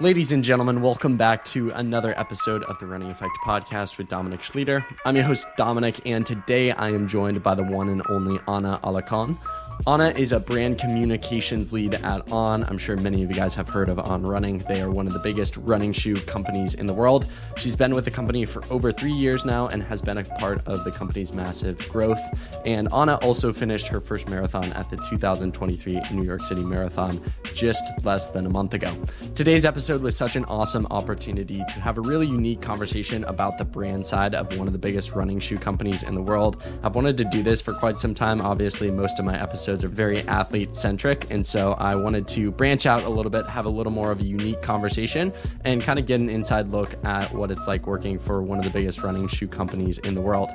[0.00, 4.40] Ladies and gentlemen, welcome back to another episode of the Running Effect podcast with Dominic
[4.40, 4.84] Schlueter.
[5.04, 8.80] I'm your host, Dominic, and today I am joined by the one and only Ana
[8.82, 9.38] Alarcon.
[9.86, 12.62] Ana is a brand communications lead at On.
[12.64, 14.58] I'm sure many of you guys have heard of On Running.
[14.68, 17.26] They are one of the biggest running shoe companies in the world.
[17.56, 20.66] She's been with the company for over three years now and has been a part
[20.68, 22.20] of the company's massive growth.
[22.64, 27.20] And Ana also finished her first marathon at the 2023 New York City Marathon
[27.52, 28.94] just less than a month ago.
[29.34, 33.64] Today's episode was such an awesome opportunity to have a really unique conversation about the
[33.64, 36.62] brand side of one of the biggest running shoe companies in the world.
[36.84, 38.40] I've wanted to do this for quite some time.
[38.40, 41.30] Obviously, most of my episodes episodes are very athlete centric.
[41.30, 44.18] And so I wanted to branch out a little bit, have a little more of
[44.18, 45.32] a unique conversation,
[45.64, 48.64] and kind of get an inside look at what it's like working for one of
[48.64, 50.50] the biggest running shoe companies in the world.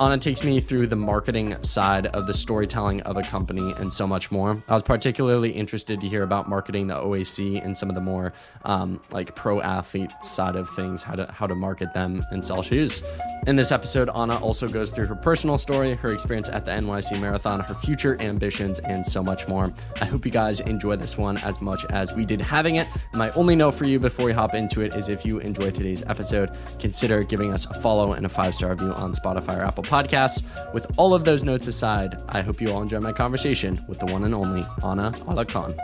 [0.00, 4.06] Ana takes me through the marketing side of the storytelling of a company and so
[4.06, 4.62] much more.
[4.68, 8.32] I was particularly interested to hear about marketing the OAC and some of the more
[8.64, 12.62] um, like pro athlete side of things, how to how to market them and sell
[12.62, 13.02] shoes.
[13.48, 17.20] In this episode, Ana also goes through her personal story, her experience at the NYC
[17.20, 19.72] Marathon, her future ambitions, and so much more.
[20.00, 22.86] I hope you guys enjoy this one as much as we did having it.
[23.14, 26.04] My only note for you before we hop into it is if you enjoyed today's
[26.06, 29.87] episode, consider giving us a follow and a five star review on Spotify or Apple
[29.88, 30.44] podcasts.
[30.72, 34.06] With all of those notes aside, I hope you all enjoy my conversation with the
[34.06, 35.76] one and only Ana Alarcon.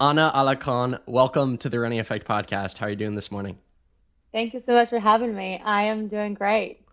[0.00, 2.78] Ana Alarcon, welcome to the Running Effect podcast.
[2.78, 3.58] How are you doing this morning?
[4.32, 5.60] Thank you so much for having me.
[5.62, 6.86] I am doing great.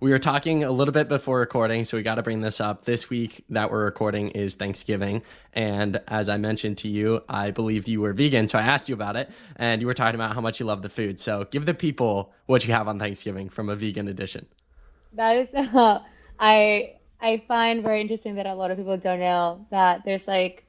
[0.00, 2.84] We were talking a little bit before recording, so we got to bring this up.
[2.84, 5.22] This week that we're recording is Thanksgiving.
[5.52, 8.48] And as I mentioned to you, I believe you were vegan.
[8.48, 10.82] So I asked you about it, and you were talking about how much you love
[10.82, 11.20] the food.
[11.20, 14.46] So give the people what you have on Thanksgiving from a vegan edition.
[15.12, 16.00] That is, uh,
[16.40, 20.64] I, I find very interesting that a lot of people don't know that there's like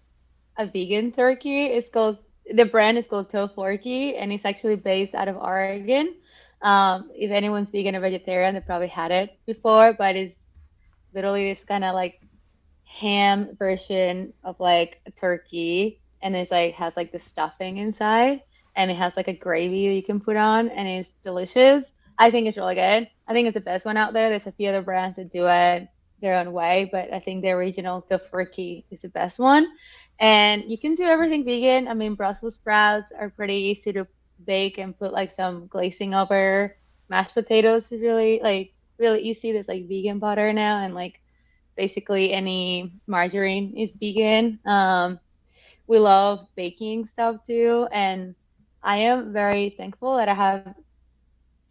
[0.55, 1.65] a vegan turkey.
[1.65, 6.13] It's called, the brand is called Tofurky, and it's actually based out of Oregon
[6.61, 10.37] um, if anyone's vegan or vegetarian, they probably had it before, but it's
[11.13, 12.21] literally this kind of like
[12.83, 18.41] ham version of like a turkey, and it's like has like the stuffing inside,
[18.75, 21.93] and it has like a gravy that you can put on, and it's delicious.
[22.17, 23.09] I think it's really good.
[23.27, 24.29] I think it's the best one out there.
[24.29, 25.89] There's a few other brands that do it
[26.21, 29.67] their own way, but I think the original Tofurky is the best one.
[30.19, 31.87] And you can do everything vegan.
[31.87, 34.07] I mean, Brussels sprouts are pretty easy to
[34.43, 36.75] bake and put like some glazing over
[37.09, 39.51] mashed potatoes is really like really easy.
[39.51, 41.21] There's like vegan butter now and like
[41.75, 44.59] basically any margarine is vegan.
[44.65, 45.19] Um,
[45.87, 48.35] we love baking stuff too, and
[48.83, 50.75] I am very thankful that I have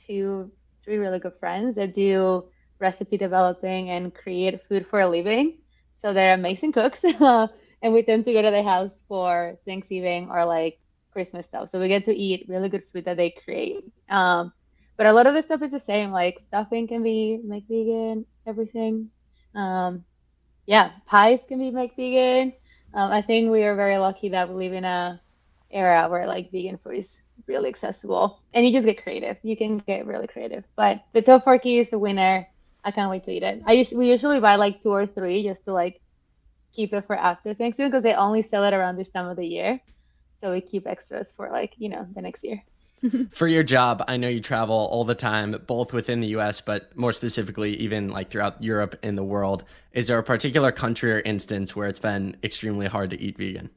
[0.07, 0.51] two,
[0.85, 2.49] three really good friends that do
[2.81, 5.59] recipe developing and create food for a living.
[5.95, 10.45] So they're amazing cooks, and we tend to go to their house for Thanksgiving or
[10.45, 10.79] like
[11.15, 11.71] Christmas stuff.
[11.71, 13.85] So we get to eat really good food that they create.
[14.11, 14.53] Um,
[14.99, 16.13] but a lot of the stuff is the same.
[16.13, 19.11] Like stuffing can be make vegan, everything.
[19.57, 20.05] Um,
[20.67, 22.55] yeah, pies can be make vegan.
[22.95, 25.21] Um, I think we are very lucky that we live in a
[25.73, 29.39] era where like vegan food is really accessible, and you just get creative.
[29.45, 30.57] You can get really creative.
[30.69, 32.47] But the Tofurky is a winner.
[32.85, 33.63] I can't wait to eat it.
[33.67, 36.01] I us- we usually buy like two or three just to like
[36.75, 39.47] keep it for after Thanksgiving because they only sell it around this time of the
[39.47, 39.81] year
[40.45, 42.63] so we keep extras for like you know the next year.
[43.33, 46.97] For your job i know you travel all the time both within the us but
[46.97, 49.65] more specifically even like throughout europe and the world.
[49.93, 53.71] Is there a particular country or instance where it's been extremely hard to eat vegan?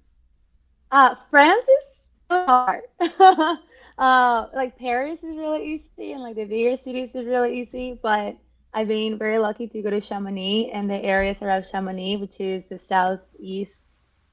[0.91, 2.83] Uh france is hard.
[3.97, 8.37] Uh like paris is really easy and like the bigger cities is really easy but
[8.75, 12.69] i've been very lucky to go to chamonix and the areas around chamonix which is
[12.69, 13.81] the southeast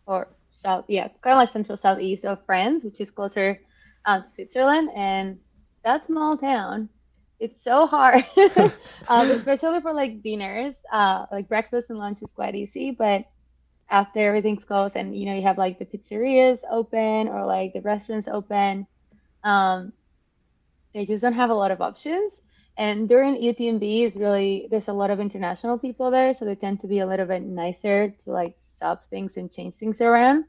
[0.05, 3.61] or south, yeah, kind of like central southeast of France, which is closer
[4.07, 4.91] uh, to Switzerland.
[4.95, 5.39] And
[5.85, 6.89] that small town,
[7.41, 8.25] it's so hard,
[9.09, 10.75] um, especially for like dinners.
[10.93, 13.25] Uh, like breakfast and lunch is quite easy, but
[13.91, 17.83] after everything's closed and you know you have like the pizzerias open or like the
[17.83, 18.87] restaurants open,
[19.45, 19.93] um,
[20.95, 22.43] they just don't have a lot of options.
[22.77, 26.81] And during UTMB is really there's a lot of international people there, so they tend
[26.81, 30.45] to be a little bit nicer to like sub things and change things around.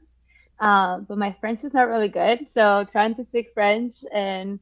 [0.58, 2.48] Um, but my French is not really good.
[2.48, 4.58] So trying to speak French and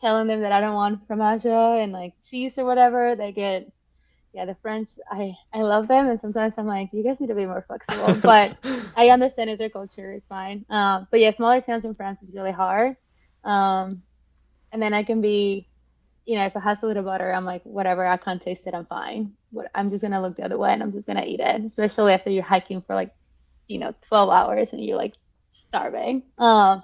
[0.00, 3.70] telling them that I don't want fromage and like cheese or whatever, they get
[4.34, 7.34] yeah, the French I I love them and sometimes I'm like, you guys need to
[7.34, 8.14] be more flexible.
[8.22, 8.56] but
[8.96, 10.66] I understand it's their culture, it's fine.
[10.68, 12.96] Um, but yeah, smaller towns in France is really hard.
[13.44, 14.02] Um,
[14.72, 15.67] and then I can be
[16.28, 18.74] you know, if it has a little butter, I'm like, whatever, I can't taste it,
[18.74, 19.32] I'm fine.
[19.50, 21.64] What I'm just gonna look the other way and I'm just gonna eat it.
[21.64, 23.14] Especially after you're hiking for like,
[23.66, 25.14] you know, 12 hours and you're like
[25.48, 26.22] starving.
[26.36, 26.82] Um,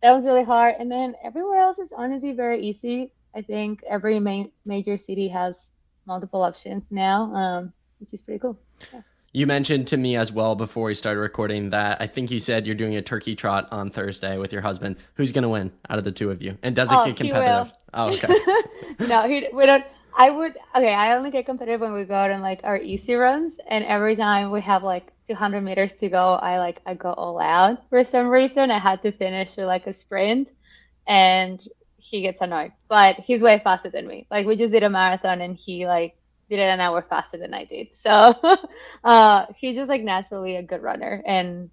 [0.00, 0.76] that was really hard.
[0.78, 3.10] And then everywhere else is honestly very easy.
[3.34, 4.20] I think every
[4.64, 5.56] major city has
[6.06, 8.60] multiple options now, um, which is pretty cool.
[8.92, 9.00] Yeah.
[9.36, 12.66] You mentioned to me as well before we started recording that I think you said
[12.66, 14.94] you're doing a turkey trot on Thursday with your husband.
[15.14, 16.56] Who's going to win out of the two of you?
[16.62, 17.72] And does it oh, get competitive?
[17.92, 18.32] Oh, okay.
[19.08, 19.84] no, he, we don't.
[20.16, 20.56] I would.
[20.76, 23.84] Okay, I only get competitive when we go out on like our easy runs, and
[23.86, 27.82] every time we have like 200 meters to go, I like I go all out
[27.90, 28.70] for some reason.
[28.70, 30.52] I had to finish with like a sprint,
[31.08, 31.60] and
[31.96, 32.70] he gets annoyed.
[32.86, 34.28] But he's way faster than me.
[34.30, 36.14] Like we just did a marathon, and he like
[36.48, 37.88] did it an hour faster than I did.
[37.92, 38.34] So
[39.04, 41.70] uh, he's just like naturally a good runner, and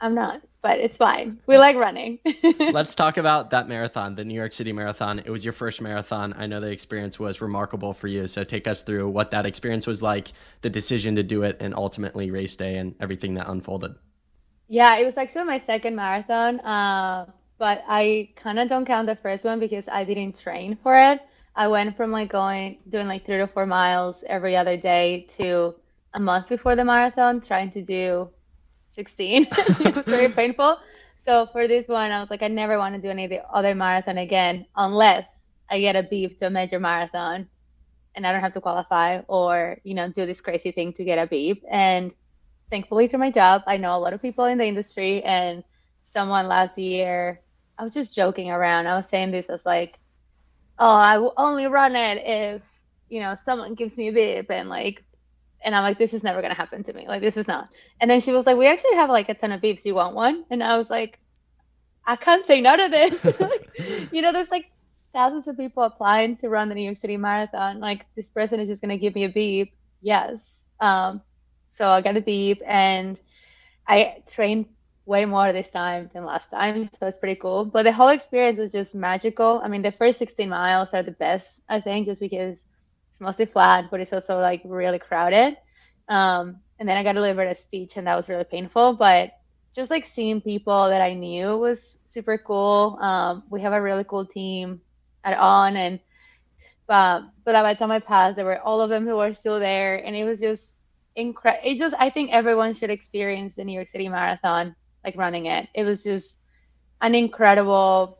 [0.00, 1.40] I'm not, but it's fine.
[1.46, 2.20] We like running.
[2.60, 5.18] Let's talk about that marathon, the New York City Marathon.
[5.18, 6.34] It was your first marathon.
[6.36, 8.26] I know the experience was remarkable for you.
[8.26, 10.32] So take us through what that experience was like,
[10.62, 13.94] the decision to do it, and ultimately race day and everything that unfolded.
[14.68, 17.26] Yeah, it was actually my second marathon, uh,
[17.58, 21.20] but I kind of don't count the first one because I didn't train for it.
[21.58, 25.74] I went from like going doing like three to four miles every other day to
[26.14, 28.30] a month before the marathon trying to do
[28.90, 29.48] 16.
[29.58, 30.78] it was very painful.
[31.20, 33.44] So for this one, I was like, I never want to do any of the
[33.52, 37.48] other marathon again unless I get a beep to a major marathon
[38.14, 41.18] and I don't have to qualify or, you know, do this crazy thing to get
[41.18, 41.64] a beep.
[41.68, 42.12] And
[42.70, 45.64] thankfully for my job, I know a lot of people in the industry and
[46.04, 47.40] someone last year,
[47.76, 48.86] I was just joking around.
[48.86, 49.97] I was saying this as like,
[50.78, 52.62] oh, I will only run it if,
[53.08, 55.04] you know, someone gives me a beep and like,
[55.64, 57.06] and I'm like, this is never going to happen to me.
[57.08, 57.68] Like, this is not.
[58.00, 59.84] And then she was like, we actually have like a ton of beeps.
[59.84, 60.44] You want one?
[60.50, 61.18] And I was like,
[62.06, 64.10] I can't say no to this.
[64.12, 64.70] you know, there's like
[65.12, 67.80] thousands of people applying to run the New York City Marathon.
[67.80, 69.74] Like, this person is just going to give me a beep.
[70.00, 70.64] Yes.
[70.80, 71.22] Um,
[71.70, 73.18] so I got a beep and
[73.86, 74.66] I trained
[75.08, 76.90] way more this time than last time.
[77.00, 77.64] So it's pretty cool.
[77.64, 79.60] But the whole experience was just magical.
[79.64, 82.58] I mean, the first 16 miles are the best, I think, just because
[83.10, 85.56] it's mostly flat, but it's also like really crowded.
[86.08, 88.94] Um, and then I got a stitch, and that was really painful.
[88.94, 89.32] But
[89.74, 92.98] just like seeing people that I knew was super cool.
[93.00, 94.80] Um, we have a really cool team
[95.24, 96.00] at On, and
[96.88, 99.58] uh, but by the time I passed, there were all of them who were still
[99.58, 100.64] there, and it was just
[101.16, 101.62] incredible.
[101.64, 104.76] It just I think everyone should experience the New York City Marathon
[105.08, 105.68] like running it.
[105.74, 106.36] It was just
[107.00, 108.18] an incredible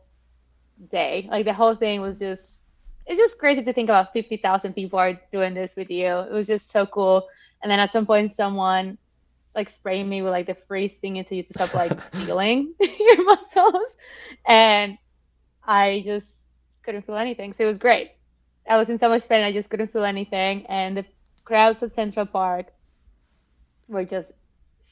[0.90, 1.28] day.
[1.30, 2.42] Like the whole thing was just
[3.06, 6.06] it's just crazy to think about 50,000 people are doing this with you.
[6.06, 7.26] It was just so cool.
[7.62, 8.98] And then at some point someone
[9.54, 13.24] like sprayed me with like the freeze thing until you to stop like feeling your
[13.24, 13.96] muscles.
[14.46, 14.98] And
[15.64, 16.28] I just
[16.82, 17.54] couldn't feel anything.
[17.54, 18.12] So it was great.
[18.68, 20.66] I was in so much pain I just couldn't feel anything.
[20.66, 21.04] And the
[21.44, 22.66] crowds at Central Park
[23.88, 24.30] were just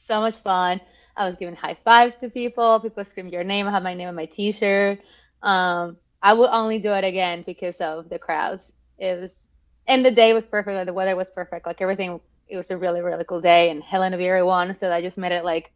[0.07, 0.81] so much fun.
[1.17, 2.79] I was giving high fives to people.
[2.79, 3.67] People screamed your name.
[3.67, 4.99] I had my name on my T-shirt.
[5.41, 8.73] Um, I would only do it again because of the crowds.
[8.99, 9.49] It was,
[9.87, 10.75] and the day was perfect.
[10.75, 11.65] Like the weather was perfect.
[11.65, 13.69] Like everything, it was a really really cool day.
[13.69, 15.71] And Hellen Obiri won, so that just made it like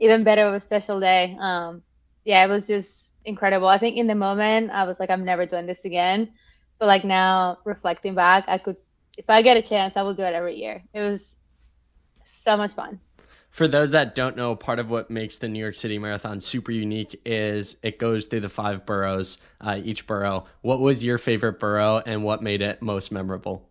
[0.00, 1.36] even better of a special day.
[1.40, 1.82] Um,
[2.24, 3.68] yeah, it was just incredible.
[3.68, 6.32] I think in the moment I was like, I'm never doing this again.
[6.78, 8.76] But like now reflecting back, I could,
[9.16, 10.82] if I get a chance, I will do it every year.
[10.94, 11.36] It was
[12.26, 13.00] so much fun
[13.50, 16.72] for those that don't know, part of what makes the New York City Marathon super
[16.72, 20.44] unique is it goes through the five boroughs, uh, each borough.
[20.62, 23.68] What was your favorite borough and what made it most memorable?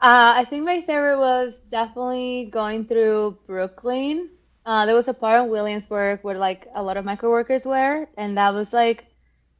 [0.00, 4.30] Uh, I think my favorite was definitely going through Brooklyn.
[4.64, 8.08] Uh, there was a part in Williamsburg where like a lot of micro workers were,
[8.16, 9.06] and that was like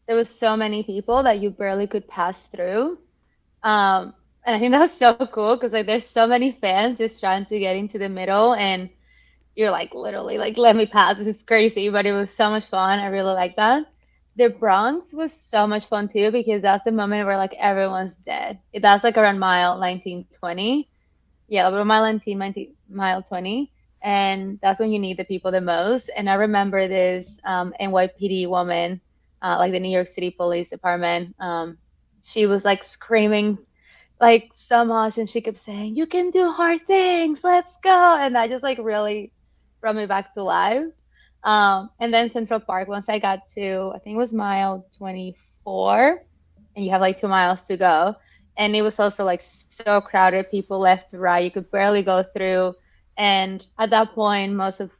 [0.06, 2.98] there was so many people that you barely could pass through.
[3.62, 4.14] Um,
[4.44, 7.46] and I think that was so cool because like there's so many fans just trying
[7.46, 8.88] to get into the middle and
[9.58, 11.18] you're like literally like let me pass.
[11.18, 13.00] This is crazy but it was so much fun.
[13.00, 13.86] I really like that.
[14.36, 18.60] The bronx was so much fun too because that's the moment where like everyone's dead.
[18.74, 20.90] That's like around mile 1920
[21.48, 23.72] yeah around mile 19, 19 mile 20
[24.02, 26.10] and that's when you need the people the most.
[26.16, 29.00] And i remember this um, nypd woman
[29.42, 31.78] uh, like the new york city police department um,
[32.22, 33.58] she was like screaming
[34.20, 35.18] like so much.
[35.18, 37.44] And she kept saying you can do hard things.
[37.44, 38.16] Let's go.
[38.18, 39.32] And i just like really
[39.80, 40.84] brought me back to life.
[41.44, 46.22] Um, and then Central Park, once I got to, I think it was mile 24,
[46.76, 48.16] and you have like two miles to go.
[48.56, 52.24] And it was also like so crowded, people left to right, you could barely go
[52.36, 52.74] through.
[53.16, 54.90] And at that point, most of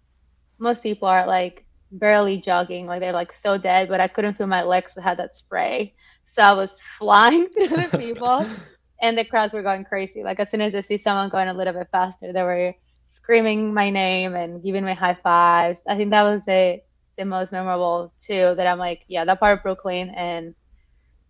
[0.58, 3.88] most people are like barely jogging, like they're like so dead.
[3.88, 5.94] But I couldn't feel my legs; I had that spray,
[6.25, 8.47] so I was flying through the people,
[9.02, 10.23] and the crowds were going crazy.
[10.23, 12.75] Like as soon as I see someone going a little bit faster, they were
[13.09, 15.81] screaming my name and giving me high fives.
[15.88, 16.83] I think that was a
[17.17, 18.55] the most memorable too.
[18.55, 20.55] That I'm like, yeah, that part of Brooklyn and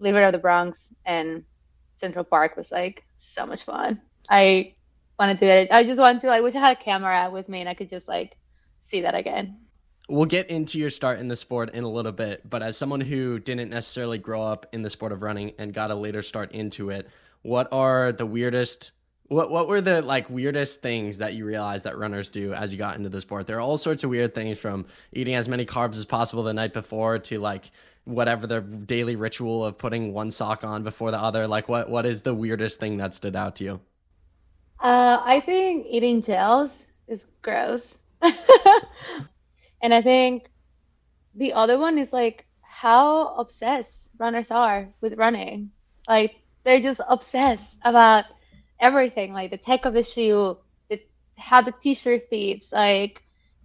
[0.01, 1.45] Liberty of the Bronx and
[1.97, 4.01] Central Park was like so much fun.
[4.29, 4.75] I
[5.19, 5.69] want to do it.
[5.71, 6.29] I just want to.
[6.29, 8.37] I wish I had a camera with me and I could just like
[8.89, 9.59] see that again.
[10.09, 13.03] We'll get into your start in the sport in a little bit, but as someone
[13.03, 16.53] who didn't necessarily grow up in the sport of running and got a later start
[16.53, 17.09] into it,
[17.43, 18.93] what are the weirdest
[19.29, 22.79] what what were the like weirdest things that you realized that runners do as you
[22.79, 23.47] got into the sport?
[23.47, 26.55] There are all sorts of weird things from eating as many carbs as possible the
[26.55, 27.71] night before to like
[28.05, 31.47] whatever the daily ritual of putting one sock on before the other.
[31.47, 33.81] Like what what is the weirdest thing that stood out to you?
[34.81, 37.99] Uh, I think eating gels is gross.
[38.23, 40.49] and I think
[41.35, 45.71] the other one is like how obsessed runners are with running.
[46.09, 48.25] Like they're just obsessed about
[48.81, 50.57] everything, like the tech of the shoe,
[50.89, 51.01] the
[51.37, 53.23] how the t-shirt fits, like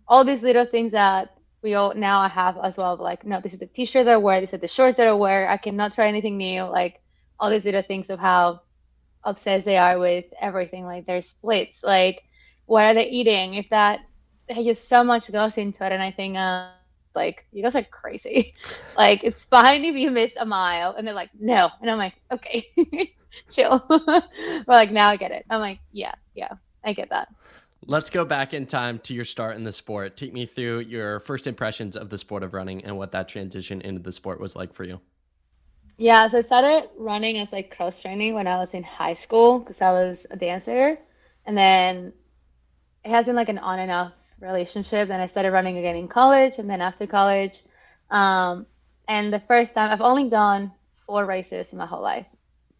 [0.07, 2.97] all these little things that we all now have as well.
[2.97, 5.13] Like, no, this is the t-shirt that I wear, these are the shorts that I
[5.13, 5.49] wear.
[5.49, 6.63] I cannot try anything new.
[6.63, 7.01] Like
[7.39, 8.61] all these little things of how
[9.23, 10.85] obsessed they are with everything.
[10.85, 12.23] Like their splits, like
[12.65, 13.55] what are they eating?
[13.55, 14.01] If that
[14.55, 16.37] just so much goes into it, and I think.
[16.37, 16.69] Uh,
[17.15, 18.53] like you guys are crazy
[18.97, 22.15] like it's fine if you miss a mile and they're like no and i'm like
[22.31, 22.67] okay
[23.49, 26.51] chill but like now i get it i'm like yeah yeah
[26.83, 27.29] i get that
[27.85, 31.19] let's go back in time to your start in the sport take me through your
[31.19, 34.55] first impressions of the sport of running and what that transition into the sport was
[34.55, 34.99] like for you
[35.97, 39.59] yeah so i started running as like cross training when i was in high school
[39.59, 40.97] because i was a dancer
[41.45, 42.13] and then
[43.03, 45.07] it has been like an on and off relationship.
[45.07, 47.63] Then I started running again in college and then after college.
[48.09, 48.65] Um,
[49.07, 52.27] and the first time I've only done four races in my whole life.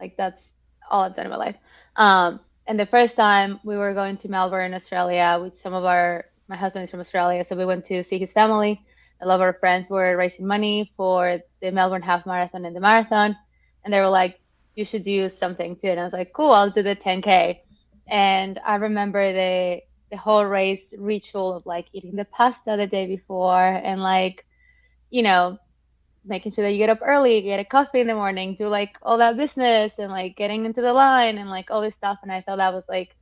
[0.03, 0.53] Like that's
[0.91, 1.55] all I've done in my life.
[1.95, 6.25] Um, and the first time we were going to Melbourne, Australia with some of our,
[6.50, 7.45] my husband is from Australia.
[7.45, 8.81] So we went to see his family.
[9.22, 12.81] A lot of our friends were raising money for the Melbourne half marathon and the
[12.81, 13.38] marathon.
[13.86, 14.41] And they were like,
[14.75, 15.88] you should do something too.
[15.88, 17.60] And I was like, cool, I'll do the 10K.
[18.07, 23.07] And I remember they the whole race ritual of like eating the pasta the day
[23.07, 24.45] before and like,
[25.10, 25.57] you know,
[26.25, 28.98] making sure that you get up early, get a coffee in the morning, do like
[29.01, 32.20] all that business and like getting into the line and like all this stuff.
[32.24, 33.15] And I thought that was like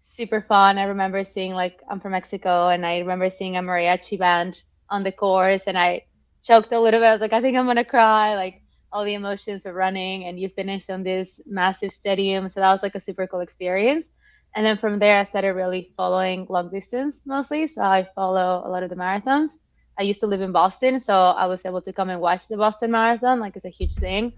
[0.00, 0.78] super fun.
[0.78, 5.02] I remember seeing like I'm from Mexico and I remember seeing a mariachi band on
[5.02, 6.02] the course and I
[6.42, 7.06] choked a little bit.
[7.06, 8.36] I was like, I think I'm gonna cry.
[8.36, 8.62] Like
[8.92, 12.48] all the emotions of running and you finish on this massive stadium.
[12.48, 14.08] So that was like a super cool experience.
[14.54, 17.66] And then from there, I started really following long distance mostly.
[17.66, 19.58] So I follow a lot of the marathons.
[19.98, 22.56] I used to live in Boston, so I was able to come and watch the
[22.56, 23.40] Boston Marathon.
[23.40, 24.32] Like it's a huge thing.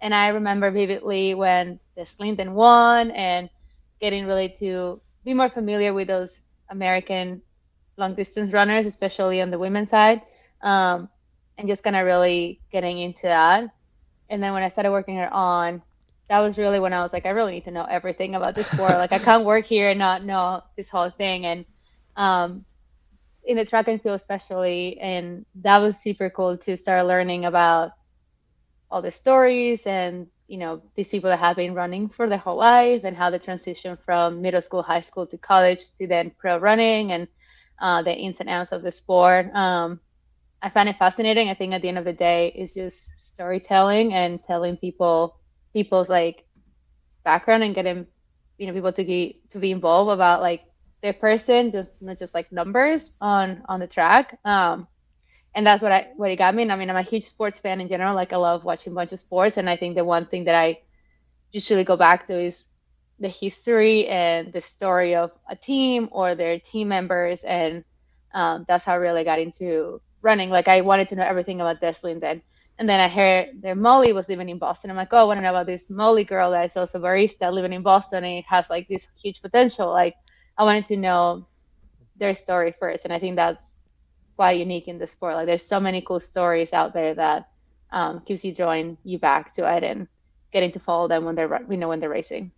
[0.00, 3.48] And I remember vividly when Des Linden won and
[4.00, 7.42] getting really to be more familiar with those American
[7.96, 10.22] long distance runners, especially on the women's side,
[10.62, 11.08] um,
[11.58, 13.70] and just kind of really getting into that.
[14.28, 15.82] And then when I started working here on,
[16.28, 18.66] that was really when I was like, I really need to know everything about this
[18.68, 18.92] sport.
[18.92, 21.44] like I can't work here and not know this whole thing.
[21.44, 21.64] And
[22.16, 22.64] um,
[23.44, 27.92] in the track and field especially, and that was super cool to start learning about
[28.90, 32.58] all the stories and you know these people that have been running for their whole
[32.58, 36.58] life and how the transition from middle school, high school to college to then pro
[36.58, 37.26] running and
[37.80, 39.52] uh, the ins and outs of the sport.
[39.54, 40.00] Um,
[40.62, 41.48] I find it fascinating.
[41.48, 45.36] I think at the end of the day, it's just storytelling and telling people
[45.72, 46.44] people's like
[47.24, 48.06] background and getting
[48.58, 50.62] you know people to be to be involved about like
[51.02, 54.86] their person just not just like numbers on on the track um
[55.54, 57.58] and that's what i what it got me and i mean i'm a huge sports
[57.58, 60.04] fan in general like i love watching a bunch of sports and i think the
[60.04, 60.78] one thing that i
[61.50, 62.64] usually go back to is
[63.20, 67.84] the history and the story of a team or their team members and
[68.34, 71.80] um, that's how i really got into running like i wanted to know everything about
[71.80, 72.42] Des Linden.
[72.78, 74.90] and then I heard that Molly was living in Boston.
[74.90, 77.52] I'm like, oh, I want to know about this Molly girl that is also barista
[77.52, 79.88] living in Boston and it has like this huge potential.
[79.90, 80.14] Like,
[80.58, 81.46] I wanted to know
[82.16, 83.72] their story first, and I think that's
[84.36, 85.34] quite unique in the sport.
[85.34, 87.48] Like, there's so many cool stories out there that
[87.90, 90.08] um, keeps you drawing you back to it and
[90.52, 92.52] getting to follow them when they're you know when they're racing.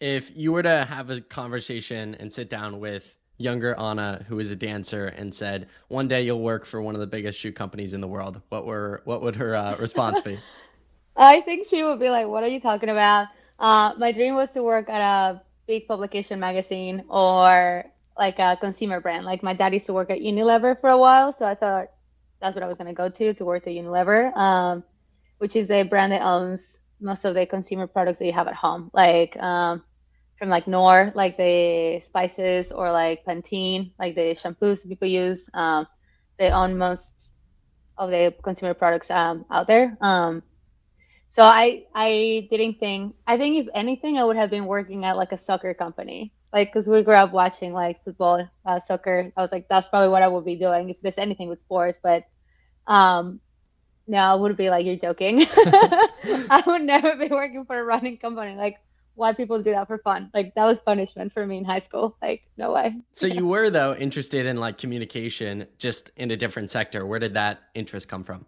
[0.00, 4.50] If you were to have a conversation and sit down with younger Ana, who is
[4.50, 7.94] a dancer, and said, "One day you'll work for one of the biggest shoe companies
[7.94, 10.38] in the world," what were what would her uh, response be?
[11.16, 14.50] I think she would be like, "What are you talking about?" Uh, my dream was
[14.52, 17.84] to work at a big publication magazine or
[18.18, 19.24] like a consumer brand.
[19.24, 21.88] Like my dad used to work at Unilever for a while, so I thought
[22.40, 24.84] that's what I was gonna go to to work at Unilever, um,
[25.38, 28.54] which is a brand that owns most of the consumer products that you have at
[28.54, 29.82] home, like um,
[30.38, 35.48] from like Knorr, like the spices, or like Pantene, like the shampoos people use.
[35.54, 35.86] Um,
[36.38, 37.34] they own most
[37.96, 39.96] of the consumer products um, out there.
[41.34, 45.16] So I I didn't think I think if anything I would have been working at
[45.16, 49.42] like a soccer company like because we grew up watching like football uh, soccer I
[49.42, 52.22] was like that's probably what I would be doing if there's anything with sports but
[52.86, 53.40] um
[54.06, 55.48] no I would be like you're joking
[56.54, 58.76] I would never be working for a running company like
[59.16, 60.30] why people do that for fun.
[60.34, 62.16] Like that was punishment for me in high school.
[62.20, 62.96] Like no way.
[63.12, 67.06] so you were though interested in like communication, just in a different sector.
[67.06, 68.44] Where did that interest come from?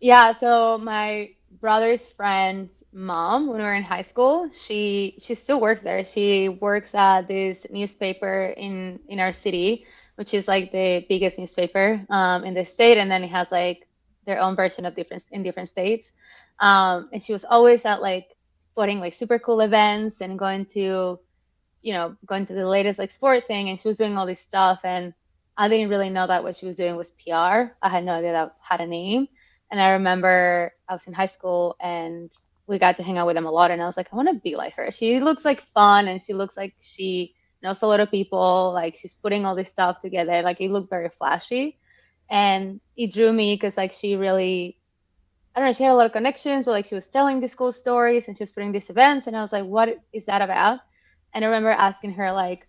[0.00, 0.32] Yeah.
[0.32, 1.30] So my
[1.60, 6.04] brother's friend's mom, when we were in high school, she she still works there.
[6.04, 12.04] She works at this newspaper in in our city, which is like the biggest newspaper
[12.10, 13.88] um, in the state, and then it has like
[14.26, 16.12] their own version of different in different states.
[16.60, 18.28] Um, and she was always at like
[18.74, 21.18] putting like super cool events and going to,
[21.82, 23.68] you know, going to the latest like sport thing.
[23.68, 24.80] And she was doing all this stuff.
[24.84, 25.14] And
[25.56, 27.72] I didn't really know that what she was doing was PR.
[27.82, 29.28] I had no idea that had a name.
[29.74, 32.30] And I remember I was in high school and
[32.68, 33.72] we got to hang out with them a lot.
[33.72, 34.92] And I was like, I want to be like her.
[34.92, 38.70] She looks like fun and she looks like she knows a lot of people.
[38.72, 40.42] Like she's putting all this stuff together.
[40.42, 41.76] Like it looked very flashy.
[42.30, 44.78] And it drew me because like she really
[45.56, 47.56] I don't know, she had a lot of connections, but like she was telling these
[47.56, 49.26] cool stories and she was putting these events.
[49.26, 50.78] And I was like, what is that about?
[51.34, 52.68] And I remember asking her, like,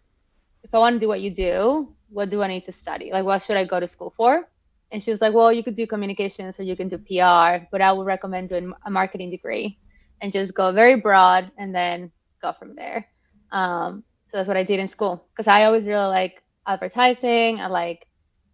[0.63, 3.11] if I want to do what you do, what do I need to study?
[3.11, 4.49] Like, what should I go to school for?
[4.91, 7.81] And she was like, well, you could do communications or you can do PR, but
[7.81, 9.79] I would recommend doing a marketing degree
[10.21, 12.11] and just go very broad and then
[12.41, 13.07] go from there.
[13.51, 17.59] Um, so that's what I did in school because I always really like advertising.
[17.59, 18.07] I like,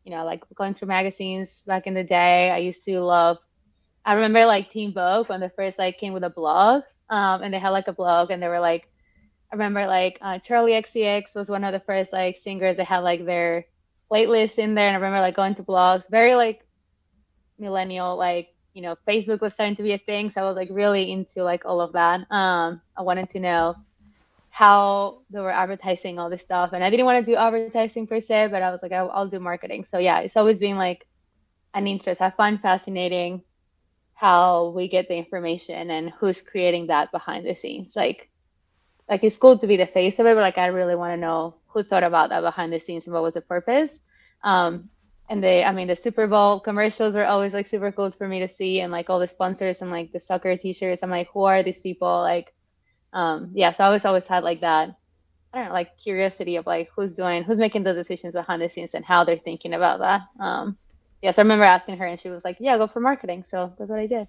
[0.03, 2.49] you know, like going through magazines back in the day.
[2.51, 3.37] I used to love
[4.05, 7.53] I remember like Teen Vogue when they first like came with a blog, um, and
[7.53, 8.87] they had like a blog, and they were like,
[9.51, 12.99] I remember like uh, Charli XCX was one of the first like singers that had
[12.99, 13.65] like their
[14.11, 16.65] playlist in there, and I remember like going to blogs, very like
[17.57, 20.69] millennial, like you know, Facebook was starting to be a thing, so I was like
[20.71, 22.21] really into like all of that.
[22.31, 23.75] Um, I wanted to know
[24.49, 28.21] how they were advertising all this stuff, and I didn't want to do advertising per
[28.21, 29.85] se, but I was like, I'll, I'll do marketing.
[29.89, 31.05] So yeah, it's always been like
[31.73, 32.21] an interest.
[32.21, 33.43] I find fascinating
[34.13, 37.95] how we get the information and who's creating that behind the scenes.
[37.95, 38.29] Like,
[39.11, 41.17] like it's cool to be the face of it, but like I really want to
[41.17, 43.99] know who thought about that behind the scenes and what was the purpose.
[44.41, 44.89] Um,
[45.29, 48.39] and they, I mean, the Super Bowl commercials were always like super cool for me
[48.39, 51.03] to see, and like all the sponsors and like the soccer T-shirts.
[51.03, 52.07] I'm like, who are these people?
[52.07, 52.53] Like,
[53.11, 53.73] um, yeah.
[53.73, 54.95] So I always always had like that.
[55.53, 58.69] I don't know, like curiosity of like who's doing, who's making those decisions behind the
[58.69, 60.21] scenes and how they're thinking about that.
[60.39, 60.77] Um,
[61.21, 63.89] yes, I remember asking her, and she was like, "Yeah, go for marketing." So that's
[63.89, 64.27] what I did.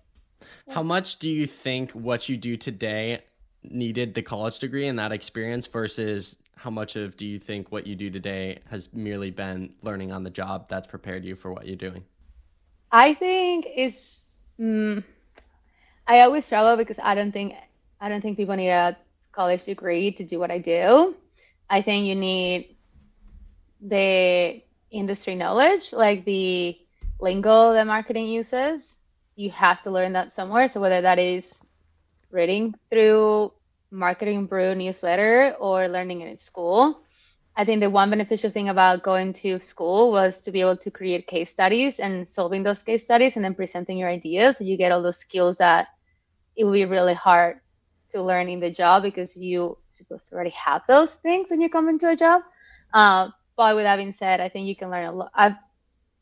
[0.68, 3.20] How much do you think what you do today
[3.64, 7.86] needed the college degree and that experience versus how much of do you think what
[7.86, 11.66] you do today has merely been learning on the job that's prepared you for what
[11.66, 12.04] you're doing?
[12.90, 14.20] I think it's.
[14.60, 15.02] Mm,
[16.06, 17.54] I always struggle because I don't think
[18.00, 18.96] I don't think people need a
[19.32, 21.14] college degree to do what I do.
[21.70, 22.76] I think you need
[23.80, 26.78] the industry knowledge, like the
[27.20, 28.96] lingo that marketing uses.
[29.36, 30.68] You have to learn that somewhere.
[30.68, 31.64] So whether that is
[32.32, 33.52] reading through
[33.90, 37.02] Marketing Brew newsletter or learning it in school.
[37.54, 40.90] I think the one beneficial thing about going to school was to be able to
[40.90, 44.56] create case studies and solving those case studies and then presenting your ideas.
[44.56, 45.88] So you get all those skills that
[46.56, 47.60] it will be really hard
[48.10, 51.68] to learn in the job because you supposed to already have those things when you
[51.68, 52.42] come into a job.
[52.94, 55.30] Uh, but with that being said, I think you can learn a lot.
[55.34, 55.56] I've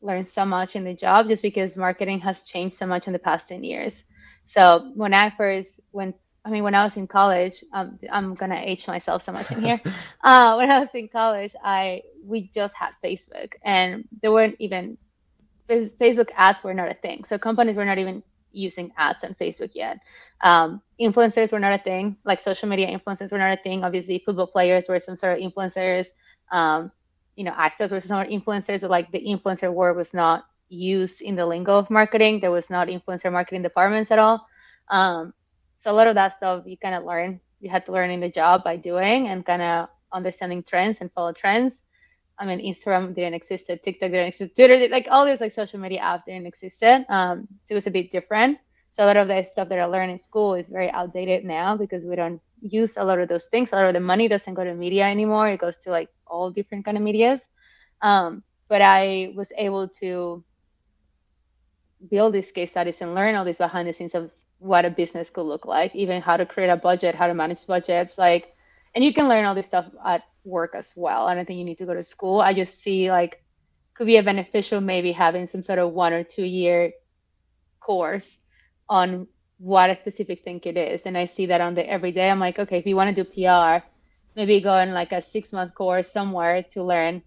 [0.01, 3.19] learned so much in the job just because marketing has changed so much in the
[3.19, 4.05] past 10 years.
[4.51, 8.59] So when I first went, I mean, when I was in college, um, I'm gonna
[8.61, 9.79] age myself so much in here.
[10.25, 14.97] uh, when I was in college, I we just had Facebook, and there weren't even
[15.69, 17.23] Facebook ads were not a thing.
[17.23, 19.99] So companies were not even using ads on Facebook yet.
[20.41, 22.17] Um, influencers were not a thing.
[22.25, 23.85] Like social media influencers were not a thing.
[23.85, 26.09] Obviously, football players were some sort of influencers.
[26.51, 26.91] Um,
[27.37, 30.43] you know, actors were some sort of influencers, but like the influencer word was not
[30.71, 32.39] used in the lingo of marketing.
[32.39, 34.47] There was not influencer marketing departments at all.
[34.89, 35.33] Um,
[35.77, 37.39] so a lot of that stuff you kind of learn.
[37.59, 41.11] You had to learn in the job by doing and kind of understanding trends and
[41.11, 41.83] follow trends.
[42.39, 46.01] I mean, Instagram didn't exist, TikTok didn't exist, Twitter, like all these like social media
[46.01, 46.81] apps didn't exist.
[46.81, 48.57] Um, so it was a bit different.
[48.91, 51.77] So a lot of the stuff that I learned in school is very outdated now
[51.77, 53.69] because we don't use a lot of those things.
[53.71, 55.49] A lot of the money doesn't go to media anymore.
[55.49, 57.47] It goes to like all different kind of medias.
[58.01, 60.43] Um, but I was able to
[62.09, 65.29] build these case studies and learn all these behind the scenes of what a business
[65.29, 68.53] could look like, even how to create a budget, how to manage budgets, like,
[68.93, 71.27] and you can learn all this stuff at work as well.
[71.27, 72.41] I don't think you need to go to school.
[72.41, 73.43] I just see like
[73.93, 76.93] could be a beneficial maybe having some sort of one or two year
[77.79, 78.39] course
[78.89, 81.05] on what a specific thing it is.
[81.05, 82.29] And I see that on the everyday.
[82.29, 83.85] I'm like, okay, if you want to do PR,
[84.35, 87.21] maybe go in like a six month course somewhere to learn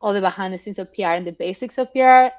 [0.00, 2.34] all the behind the scenes of PR and the basics of PR,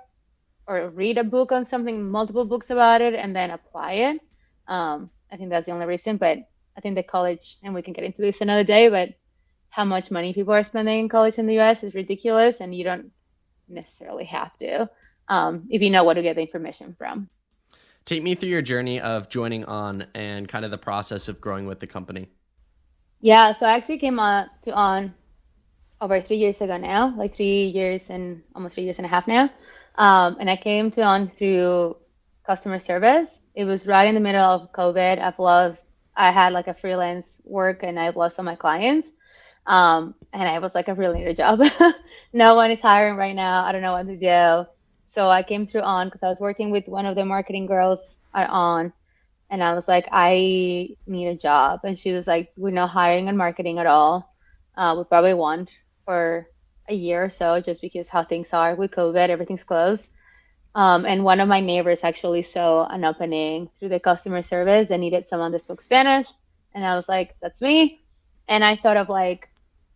[0.68, 4.22] or read a book on something, multiple books about it, and then apply it.
[4.68, 6.18] Um, I think that's the only reason.
[6.18, 6.40] But
[6.78, 9.10] I think the college, and we can get into this another day, but
[9.70, 12.84] how much money people are spending in college in the US is ridiculous, and you
[12.84, 13.12] don't
[13.68, 14.90] necessarily have to
[15.28, 17.30] um, if you know where to get the information from.
[18.06, 21.66] Take me through your journey of joining on and kind of the process of growing
[21.66, 22.30] with the company.
[23.20, 25.14] Yeah, so I actually came on to on
[26.02, 29.28] over three years ago now, like three years and almost three years and a half
[29.28, 29.50] now.
[29.98, 31.98] Um, and I came to on through
[32.46, 33.42] customer service.
[33.56, 35.20] It was right in the middle of COVID.
[35.20, 39.12] I've lost, I had like a freelance work and I lost all my clients.
[39.66, 41.62] Um, and I was like, I really need a job.
[42.34, 43.64] no one is hiring right now.
[43.64, 44.70] I don't know what to do.
[45.08, 48.18] So I came through On because I was working with one of the marketing girls
[48.34, 48.94] at On.
[49.50, 51.82] And I was like, I need a job.
[51.84, 54.34] And she was like, We're not hiring in marketing at all.
[54.76, 55.70] Uh, we probably won't
[56.04, 56.48] for
[56.88, 60.08] a year or so just because how things are with COVID, everything's closed.
[60.76, 65.02] Um, and one of my neighbors actually saw an opening through the customer service and
[65.02, 66.28] needed someone that spoke Spanish.
[66.74, 68.02] And I was like, That's me.
[68.48, 69.50] And I thought of like,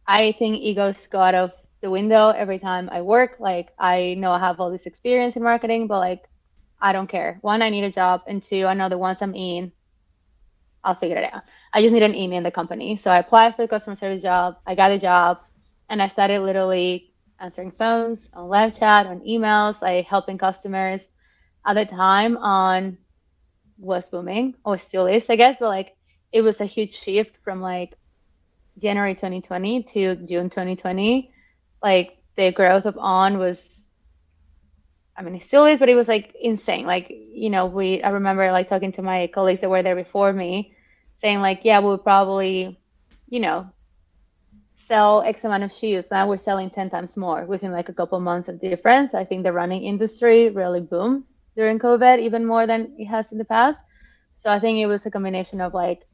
[0.07, 3.35] I think egos go out of the window every time I work.
[3.39, 6.23] Like I know I have all this experience in marketing, but like
[6.81, 7.39] I don't care.
[7.41, 9.71] One, I need a job, and two, I know that once I'm in,
[10.83, 11.43] I'll figure it out.
[11.73, 12.95] I just need an in in the company.
[12.97, 14.57] So I applied for the customer service job.
[14.65, 15.39] I got a job,
[15.89, 21.07] and I started literally answering phones, on live chat, on emails, like helping customers.
[21.65, 22.97] At the time, on
[23.77, 25.95] was booming, or still is, I guess, but like
[26.31, 27.95] it was a huge shift from like
[28.77, 31.33] January 2020 to June 2020
[31.81, 33.85] like the growth of on was
[35.17, 36.85] I mean, it still is, but it was like insane.
[36.85, 40.31] Like, you know, we, I remember like talking to my colleagues that were there before
[40.31, 40.73] me
[41.17, 42.79] saying like, yeah, we'll probably,
[43.27, 43.69] you know,
[44.89, 46.09] sell X amount of shoes.
[46.09, 49.13] Now we're selling 10 times more within like a couple months of difference.
[49.13, 51.25] I think the running industry really boomed
[51.55, 53.85] during COVID even more than it has in the past.
[54.33, 56.07] So I think it was a combination of like,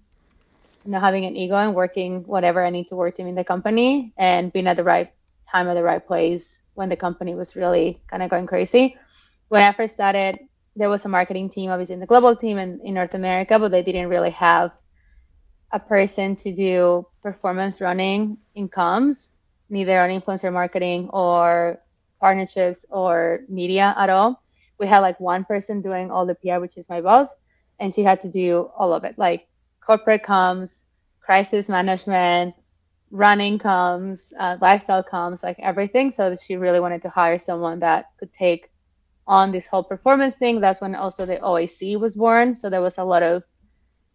[0.83, 4.13] you know, having an ego and working whatever I need to work in the company
[4.17, 5.09] and being at the right
[5.49, 8.97] time at the right place when the company was really kind of going crazy.
[9.47, 10.39] When I first started,
[10.75, 13.71] there was a marketing team, obviously in the global team and in North America, but
[13.71, 14.73] they didn't really have
[15.71, 19.31] a person to do performance running in comms,
[19.69, 21.79] neither on influencer marketing or
[22.19, 24.41] partnerships or media at all.
[24.79, 27.29] We had like one person doing all the PR, which is my boss,
[27.79, 29.47] and she had to do all of it, like
[29.81, 30.83] corporate comms,
[31.21, 32.55] crisis management,
[33.11, 36.11] running comms, uh, lifestyle comms, like everything.
[36.11, 38.69] So she really wanted to hire someone that could take
[39.27, 40.59] on this whole performance thing.
[40.59, 42.55] That's when also the OAC was born.
[42.55, 43.43] So there was a lot of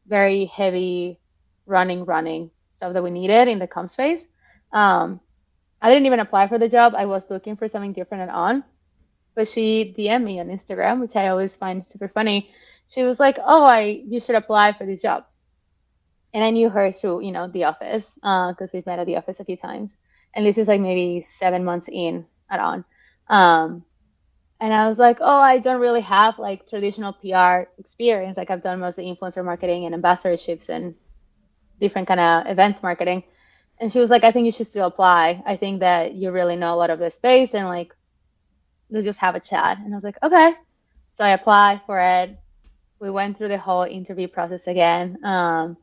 [0.06, 1.18] very heavy
[1.66, 4.26] running, running stuff that we needed in the com space.
[4.72, 5.20] Um,
[5.82, 6.94] I didn't even apply for the job.
[6.96, 8.64] I was looking for something different and on,
[9.34, 12.50] but she DM'd me on Instagram, which I always find super funny.
[12.88, 15.24] She was like, "Oh, I you should apply for this job."
[16.32, 19.16] and I knew her through, you know, the office because uh, we've met at the
[19.16, 19.96] office a few times.
[20.34, 22.84] And this is like maybe seven months in at on.
[23.28, 23.84] Um,
[24.60, 28.36] and I was like, oh, I don't really have like traditional PR experience.
[28.36, 30.94] Like I've done mostly influencer marketing and ambassadorships and
[31.80, 33.24] different kind of events marketing.
[33.78, 35.42] And she was like, I think you should still apply.
[35.46, 37.96] I think that you really know a lot of the space and like,
[38.90, 39.78] let's just have a chat.
[39.78, 40.54] And I was like, okay.
[41.14, 42.38] So I applied for it.
[43.00, 45.18] We went through the whole interview process again.
[45.24, 45.76] Um,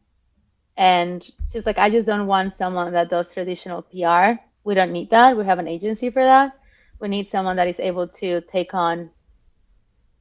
[0.77, 4.39] and she's like, I just don't want someone that does traditional PR.
[4.63, 5.35] We don't need that.
[5.35, 6.51] We have an agency for that.
[6.99, 9.09] We need someone that is able to take on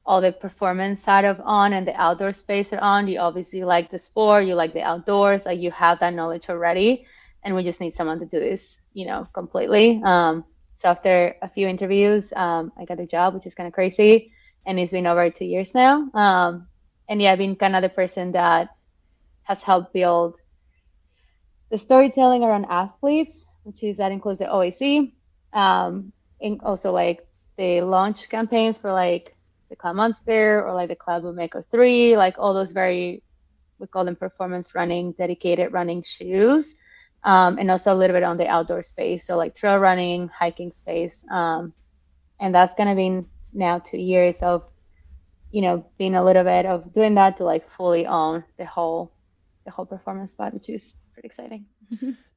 [0.07, 3.07] all the performance side of on and the outdoor space at on.
[3.07, 7.05] You obviously like the sport, you like the outdoors, like you have that knowledge already.
[7.43, 10.01] And we just need someone to do this, you know, completely.
[10.03, 13.73] Um, so after a few interviews, um, I got the job, which is kind of
[13.73, 14.31] crazy.
[14.65, 16.09] And it's been over two years now.
[16.13, 16.67] Um,
[17.09, 18.69] and yeah, I've been kind of the person that
[19.43, 20.37] has helped build
[21.69, 25.11] the storytelling around athletes, which is that includes the OAC,
[25.53, 29.36] um, and also like the launch campaigns for like
[29.69, 33.23] the Cloud Monster or like the Cloud Mako 3, like all those very,
[33.79, 36.79] we call them performance running, dedicated running shoes.
[37.23, 39.25] Um, and also a little bit on the outdoor space.
[39.25, 41.25] So like trail running, hiking space.
[41.29, 41.73] Um,
[42.39, 44.71] and that's going to be now two years of,
[45.51, 49.11] you know, being a little bit of doing that to like fully own the whole,
[49.65, 51.65] the whole performance spot, which is pretty exciting.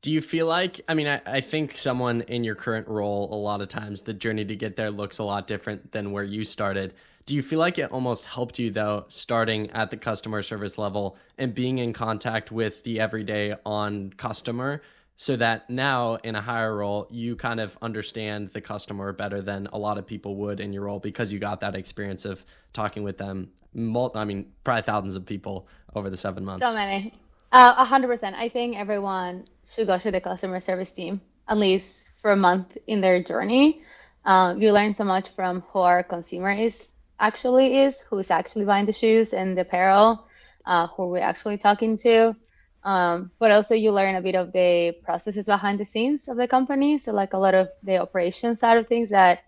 [0.03, 3.37] Do you feel like, I mean, I, I think someone in your current role, a
[3.37, 6.45] lot of times the journey to get there looks a lot different than where you
[6.45, 6.95] started.
[7.27, 11.17] Do you feel like it almost helped you, though, starting at the customer service level
[11.37, 14.83] and being in contact with the everyday on customer?
[15.17, 19.69] So that now in a higher role, you kind of understand the customer better than
[19.71, 23.03] a lot of people would in your role because you got that experience of talking
[23.03, 23.51] with them.
[23.77, 26.65] I mean, probably thousands of people over the seven months.
[26.65, 27.13] So many.
[27.53, 28.37] Uh, a hundred percent.
[28.37, 32.77] I think everyone should go through the customer service team at least for a month
[32.87, 33.83] in their journey.
[34.25, 38.87] Um, you learn so much from who our consumer is actually is, who's actually buying
[38.87, 40.27] the shoes and the apparel,
[40.65, 42.37] uh, who we're actually talking to.
[42.85, 46.47] Um, but also you learn a bit of the processes behind the scenes of the
[46.49, 46.99] company.
[46.99, 49.41] So like a lot of the operation side of things that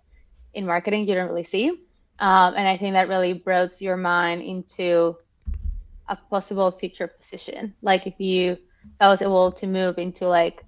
[0.55, 1.69] in marketing you don't really see.
[2.19, 5.17] Um, and I think that really broads your mind into
[6.13, 7.75] a possible future position.
[7.83, 10.65] Like if you if I was able to move into like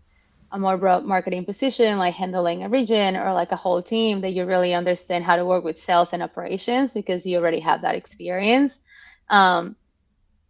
[0.51, 4.33] a more broad marketing position, like handling a region or like a whole team, that
[4.33, 7.95] you really understand how to work with sales and operations because you already have that
[7.95, 8.81] experience.
[9.29, 9.77] Um,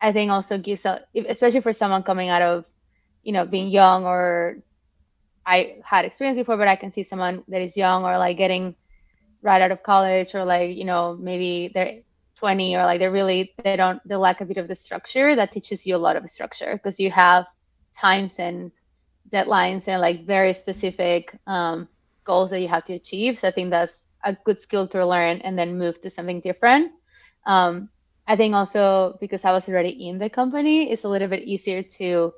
[0.01, 2.65] I think also gives especially for someone coming out of,
[3.23, 4.59] you know, being young or
[5.47, 8.77] I had experience before, but I can see someone that is young or like getting
[9.43, 12.04] right out of college or like, you know, maybe they're
[12.37, 15.53] 20 or like they're really they don't they lack a bit of the structure that
[15.53, 17.47] teaches you a lot of structure because you have
[17.99, 18.73] times and
[19.33, 21.89] deadlines and like very specific um,
[22.25, 23.39] goals that you have to achieve.
[23.39, 26.93] So i think that's a good skill to learn and then move to something different.
[27.47, 27.91] Um,
[28.27, 31.83] i think also because i was already in the company it's a little bit easier
[31.83, 32.33] to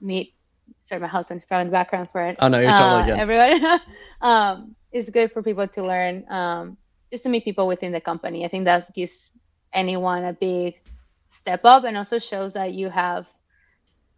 [0.00, 0.34] meet
[0.82, 2.36] sorry my husband's probably in the background for it.
[2.40, 3.18] Oh no you're totally uh, good.
[3.18, 3.80] everyone.
[4.20, 6.78] Um, it's good for people to learn um,
[7.14, 8.44] just to meet people within the company.
[8.44, 9.38] I think that gives
[9.72, 10.80] anyone a big
[11.28, 13.28] step up and also shows that you have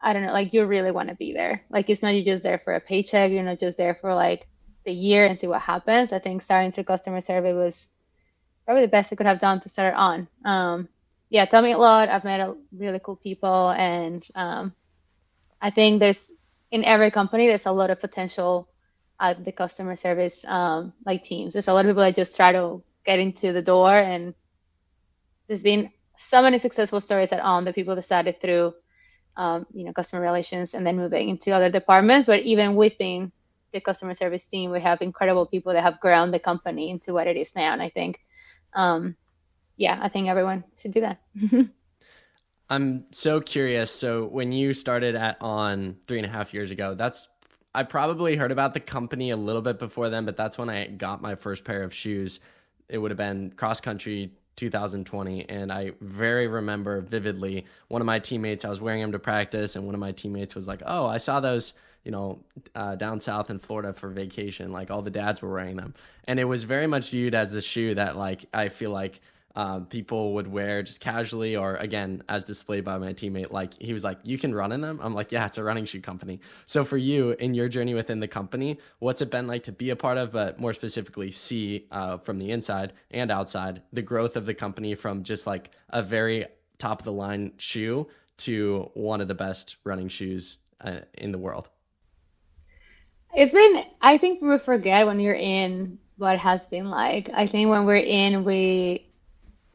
[0.01, 1.63] I don't know, like you really want to be there.
[1.69, 4.47] Like it's not you just there for a paycheck, you're not just there for like
[4.85, 6.13] the year and see what happens.
[6.13, 7.89] I think starting through customer service was
[8.65, 10.29] probably the best I could have done to start on.
[10.45, 10.89] Um,
[11.29, 12.09] yeah, taught me a lot.
[12.09, 14.73] I've met a, really cool people, and um,
[15.61, 16.33] I think there's
[16.71, 18.69] in every company there's a lot of potential
[19.19, 21.53] at the customer service um, like teams.
[21.53, 24.35] There's a lot of people that just try to get into the door, and
[25.47, 28.75] there's been so many successful stories at On The people decided through,
[29.37, 32.27] um, you know, customer relations and then moving into other departments.
[32.27, 33.33] But even within
[33.73, 37.27] the customer service team, we have incredible people that have grown the company into what
[37.27, 37.73] it is now.
[37.73, 38.19] And I think,
[38.75, 39.17] um,
[39.77, 41.21] yeah, I think everyone should do that.
[42.69, 43.93] I'm so curious.
[43.93, 47.29] So when you started at On three and a half years ago, that's
[47.77, 50.87] I probably heard about the company a little bit before then, but that's when I
[50.87, 52.41] got my first pair of shoes.
[52.89, 58.19] It would have been cross country 2020 and i very remember vividly one of my
[58.19, 61.05] teammates i was wearing them to practice and one of my teammates was like oh
[61.05, 62.39] i saw those you know
[62.75, 65.93] uh, down south in florida for vacation like all the dads were wearing them
[66.25, 69.21] and it was very much viewed as the shoe that like i feel like
[69.57, 73.95] uh, people would wear just casually or again as displayed by my teammate like he
[73.95, 75.01] was like you can run in them?
[75.03, 76.41] I'm like yeah it's a running shoe company.
[76.67, 79.91] So for you in your journey within the company what's it been like to be
[79.91, 84.37] a part of but more specifically see uh, from the inside and outside the growth
[84.37, 86.47] of the company from just like a very
[86.79, 91.39] top of the line shoe to one of the best running shoes uh, in the
[91.39, 91.71] world?
[93.35, 97.31] It's been i think we forget when you're in what has been like.
[97.33, 99.06] I think when we're in we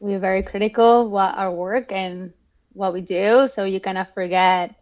[0.02, 2.32] we're very critical what our work and
[2.72, 4.74] what we do so you kind of forget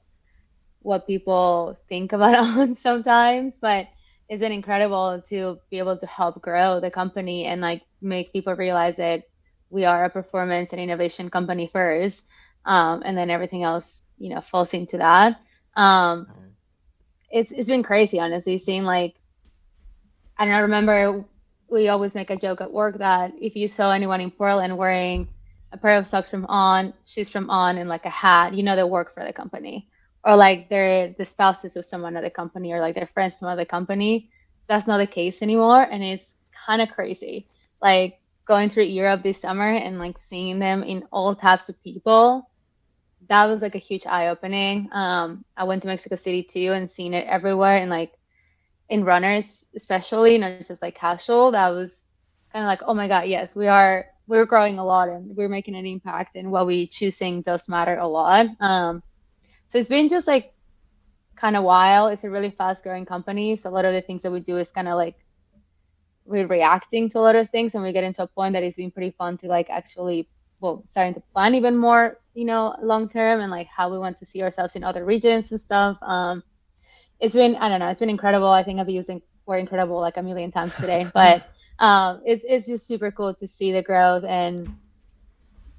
[0.83, 3.89] what people think about us sometimes but
[4.29, 8.55] it's been incredible to be able to help grow the company and like make people
[8.55, 9.25] realize that
[9.71, 12.25] we are a performance and innovation company first
[12.65, 15.41] um, and then everything else you know falls into that.
[15.77, 16.29] Um,
[17.31, 18.59] it's, it's been crazy honestly.
[18.59, 19.15] Seeing like
[20.39, 21.25] i don't know, remember
[21.71, 25.29] we always make a joke at work that if you saw anyone in Portland wearing
[25.73, 28.77] a pair of socks from On, shoes from On, and like a hat, you know
[28.77, 29.89] they work for the company,
[30.25, 33.49] or like they're the spouses of someone at the company, or like they're friends from
[33.49, 34.31] other company.
[34.67, 36.35] That's not the case anymore, and it's
[36.67, 37.47] kind of crazy.
[37.81, 42.51] Like going through Europe this summer and like seeing them in all types of people.
[43.29, 44.89] That was like a huge eye opening.
[44.91, 48.13] Um, I went to Mexico City too and seeing it everywhere and like
[48.91, 52.05] in runners especially not just like casual that was
[52.53, 55.49] kind of like oh my god yes we are we're growing a lot and we're
[55.49, 58.47] making an impact and what we choosing does matter a lot.
[58.61, 59.03] Um,
[59.67, 60.55] so it's been just like
[61.35, 62.13] kind of wild.
[62.13, 64.57] It's a really fast growing company so a lot of the things that we do
[64.57, 65.17] is kind of like
[66.25, 68.77] we're reacting to a lot of things and we get into a point that it's
[68.77, 70.29] been pretty fun to like actually
[70.61, 74.17] well starting to plan even more you know long term and like how we want
[74.17, 75.99] to see ourselves in other regions and stuff.
[76.03, 76.45] Um,
[77.21, 78.49] it's been I don't know, it's been incredible.
[78.49, 82.45] I think I've used the word incredible like a million times today, but um, it's
[82.49, 84.75] it's just super cool to see the growth and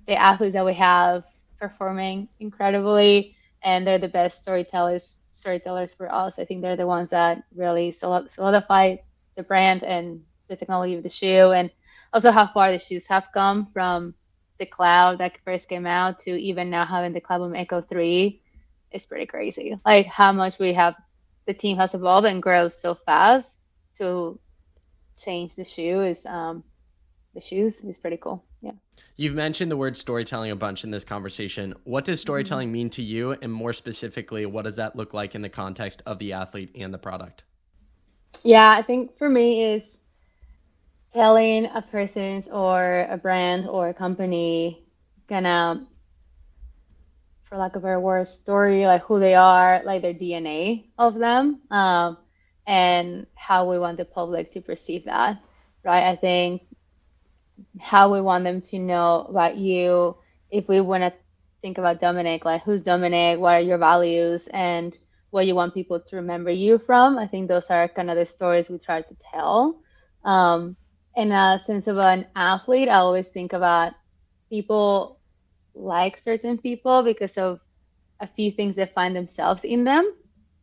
[0.07, 1.23] the athletes that we have
[1.59, 6.37] performing incredibly, and they're the best storytellers storytellers for us.
[6.37, 8.97] I think they're the ones that really solidify
[9.35, 11.71] the brand and the technology of the shoe, and
[12.13, 14.13] also how far the shoes have come from
[14.61, 18.39] the cloud that first came out to even now having the Cloudboom Echo 3
[18.91, 19.79] is pretty crazy.
[19.85, 20.95] Like how much we have,
[21.45, 23.61] the team has evolved and grown so fast
[23.97, 24.39] to
[25.23, 26.63] change the shoe is um,
[27.33, 28.43] the shoes is pretty cool.
[28.61, 28.71] Yeah.
[29.15, 31.73] You've mentioned the word storytelling a bunch in this conversation.
[31.83, 32.73] What does storytelling mm-hmm.
[32.73, 33.31] mean to you?
[33.31, 36.93] And more specifically, what does that look like in the context of the athlete and
[36.93, 37.43] the product?
[38.43, 39.83] Yeah, I think for me is
[41.13, 44.85] telling a person's or a brand or a company
[45.27, 45.85] gonna
[47.51, 51.15] for lack of a better word story like who they are like their dna of
[51.15, 52.17] them um,
[52.65, 55.37] and how we want the public to perceive that
[55.83, 56.07] right?
[56.07, 56.63] I think
[57.79, 60.15] how we want them to know about you
[60.49, 61.13] if we want to
[61.61, 64.97] think about dominic like who's dominic what are your values and
[65.31, 68.25] what you want people to remember you from i think those are kind of the
[68.25, 69.81] stories we try to tell.
[70.23, 70.77] Um,
[71.15, 73.93] in a sense of an athlete, I always think about
[74.49, 75.19] people
[75.73, 77.59] like certain people because of
[78.19, 80.11] a few things that find themselves in them,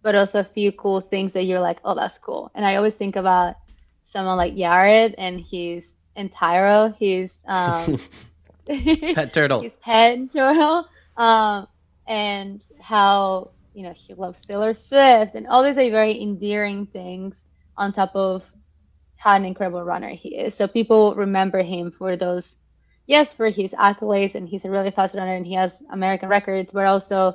[0.02, 2.50] but also a few cool things that you're like, oh, that's cool.
[2.54, 3.56] And I always think about
[4.04, 7.98] someone like Yared and his and Tyro, his um,
[8.66, 11.66] pet turtle, his pet turtle, um,
[12.06, 17.44] and how you know he loves Taylor Swift and all these are very endearing things
[17.76, 18.50] on top of
[19.18, 20.54] how an incredible runner he is.
[20.54, 22.56] So people remember him for those,
[23.08, 26.72] yes, for his accolades, and he's a really fast runner and he has American records,
[26.72, 27.34] but also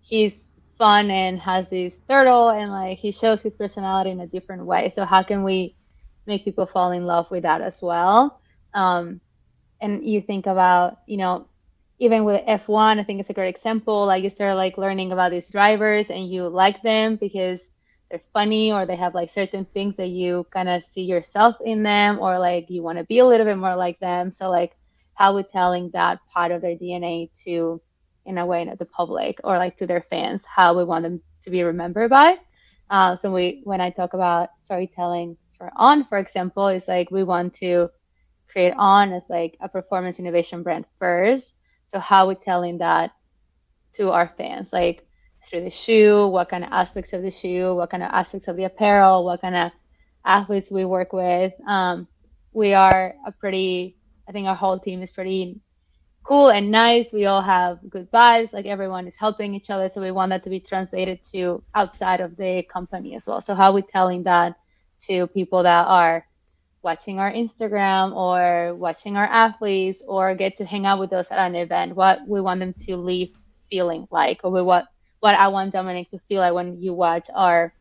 [0.00, 0.46] he's
[0.78, 4.90] fun and has this turtle and like he shows his personality in a different way.
[4.90, 5.76] So how can we
[6.26, 8.40] make people fall in love with that as well?
[8.72, 9.20] Um,
[9.80, 11.48] and you think about, you know,
[11.98, 14.06] even with F1, I think it's a great example.
[14.06, 17.70] Like you start like learning about these drivers and you like them because
[18.10, 21.82] they're funny or they have like certain things that you kind of see yourself in
[21.82, 24.72] them or like you want to be a little bit more like them so like
[25.20, 27.80] how we telling that part of their dna to
[28.24, 31.50] in a way the public or like to their fans how we want them to
[31.50, 32.36] be remembered by
[32.90, 37.22] uh, so we when i talk about storytelling for on for example is like we
[37.22, 37.88] want to
[38.48, 41.56] create on as like a performance innovation brand first
[41.86, 43.10] so how we telling that
[43.92, 45.06] to our fans like
[45.48, 48.56] through the shoe, what kind of aspects of the shoe, what kind of aspects of
[48.56, 49.72] the apparel, what kind of
[50.24, 51.52] athletes we work with.
[51.66, 52.06] Um,
[52.52, 53.96] we are a pretty,
[54.30, 55.58] I think our whole team is pretty
[56.22, 57.12] cool and nice.
[57.12, 58.52] We all have good vibes.
[58.52, 59.88] Like everyone is helping each other.
[59.88, 63.40] So we want that to be translated to outside of the company as well.
[63.40, 64.54] So how are we telling that
[65.08, 66.24] to people that are
[66.80, 71.38] watching our Instagram or watching our athletes or get to hang out with us at
[71.40, 71.96] an event?
[71.96, 73.34] What we want them to leave
[73.68, 74.86] feeling like or what
[75.18, 77.74] what I want Dominic to feel like when you watch our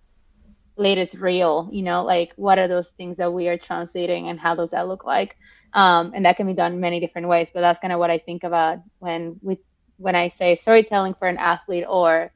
[0.78, 4.56] latest reel, you know, like what are those things that we are translating and how
[4.56, 5.36] does that look like?
[5.74, 8.18] Um, and that can be done many different ways, but that's kind of what I
[8.18, 9.60] think about when we
[9.98, 12.32] when I say storytelling for an athlete or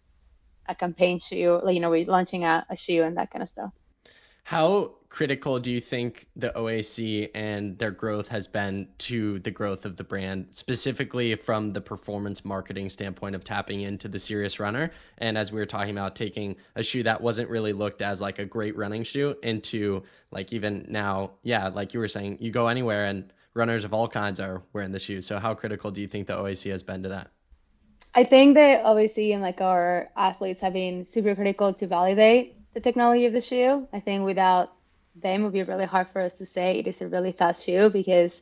[0.68, 3.72] a campaign shoe, you know, we're launching a, a shoe and that kind of stuff.
[4.44, 9.86] How critical do you think the OAC and their growth has been to the growth
[9.86, 14.92] of the brand, specifically from the performance marketing standpoint of tapping into the serious runner?
[15.20, 18.38] And as we were talking about, taking a shoe that wasn't really looked as like
[18.38, 22.68] a great running shoe into like even now, yeah, like you were saying, you go
[22.68, 25.26] anywhere and runners of all kinds are wearing the shoes.
[25.26, 27.30] So how critical do you think the OAC has been to that?
[28.14, 32.80] I think that obviously and like our athletes have been super critical to validate the
[32.80, 33.88] technology of the shoe.
[33.94, 34.74] I think without
[35.16, 37.66] them, it would be really hard for us to say it is a really fast
[37.66, 38.42] shoe because,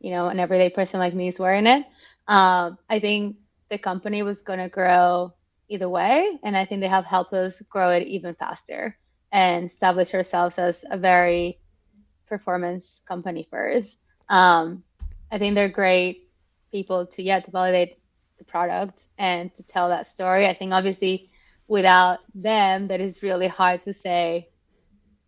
[0.00, 1.84] you know, an everyday person like me is wearing it.
[2.26, 3.36] Um, I think
[3.70, 5.32] the company was going to grow
[5.68, 8.96] either way, and I think they have helped us grow it even faster
[9.30, 11.58] and establish ourselves as a very
[12.26, 13.96] performance company first.
[14.28, 14.82] Um,
[15.30, 16.28] I think they're great
[16.70, 17.98] people to yeah to validate
[18.38, 20.46] the product and to tell that story.
[20.46, 21.30] I think obviously
[21.68, 24.48] without them, that is really hard to say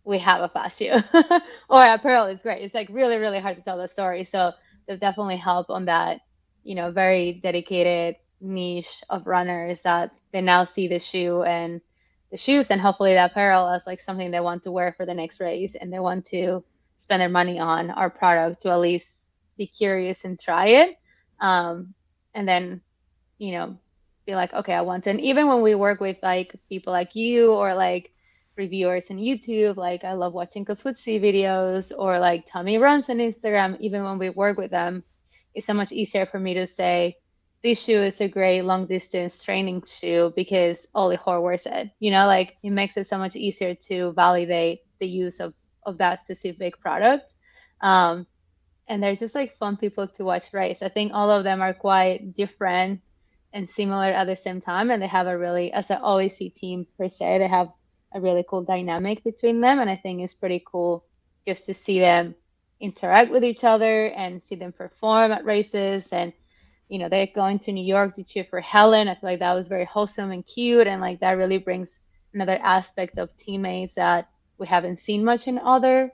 [0.03, 0.97] we have a fast shoe
[1.69, 2.63] or apparel is great.
[2.63, 4.25] It's like really, really hard to tell the story.
[4.25, 4.51] So
[4.87, 6.21] they've definitely helped on that,
[6.63, 11.79] you know, very dedicated niche of runners that they now see the shoe and
[12.31, 15.13] the shoes and hopefully the apparel as like something they want to wear for the
[15.13, 16.63] next race and they want to
[16.97, 20.97] spend their money on our product to at least be curious and try it.
[21.39, 21.93] Um,
[22.33, 22.81] and then,
[23.37, 23.77] you know,
[24.35, 25.11] like, okay, I want to.
[25.11, 28.11] And even when we work with like people like you or like
[28.55, 29.77] reviewers on YouTube.
[29.77, 33.79] Like I love watching Kofuzi videos or like Tommy runs on Instagram.
[33.79, 35.03] Even when we work with them,
[35.53, 37.17] it's so much easier for me to say
[37.63, 41.91] this shoe is a great long distance training shoe because Ollie wears it.
[41.99, 45.53] You know, like it makes it so much easier to validate the use of
[45.85, 47.33] of that specific product.
[47.81, 48.27] Um,
[48.87, 50.81] and they're just like fun people to watch race.
[50.81, 53.01] I think all of them are quite different
[53.53, 56.87] and similar at the same time, and they have a really, as an OAC team
[56.97, 57.71] per se, they have
[58.13, 61.05] a really cool dynamic between them, and I think it's pretty cool
[61.45, 62.35] just to see them
[62.79, 66.11] interact with each other and see them perform at races.
[66.11, 66.33] And
[66.91, 69.07] you know they're going to new york to cheer for Hellen.
[69.07, 72.01] I feel like that was very wholesome and cute and like that really brings
[72.33, 76.11] another aspect of teammates that we haven't seen much in other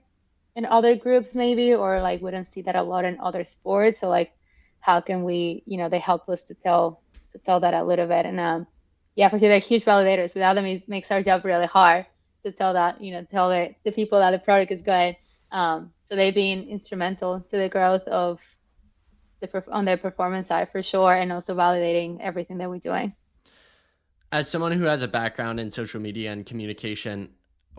[0.55, 3.99] in other groups maybe or like we don't see that a lot in other sports.
[4.01, 4.31] So like
[4.79, 7.01] how can we you know they help us to tell
[7.39, 8.25] tell that a little bit.
[8.25, 8.67] And um
[9.15, 10.33] yeah for sure they're huge validators.
[10.33, 12.05] Without them it makes our job really hard
[12.43, 15.15] to tell that you know tell the, the people that the product is good.
[15.51, 18.39] Um so they've been instrumental to the growth of
[19.39, 23.13] the on the performance side for sure and also validating everything that we're doing.
[24.31, 27.29] As someone who has a background in social media and communication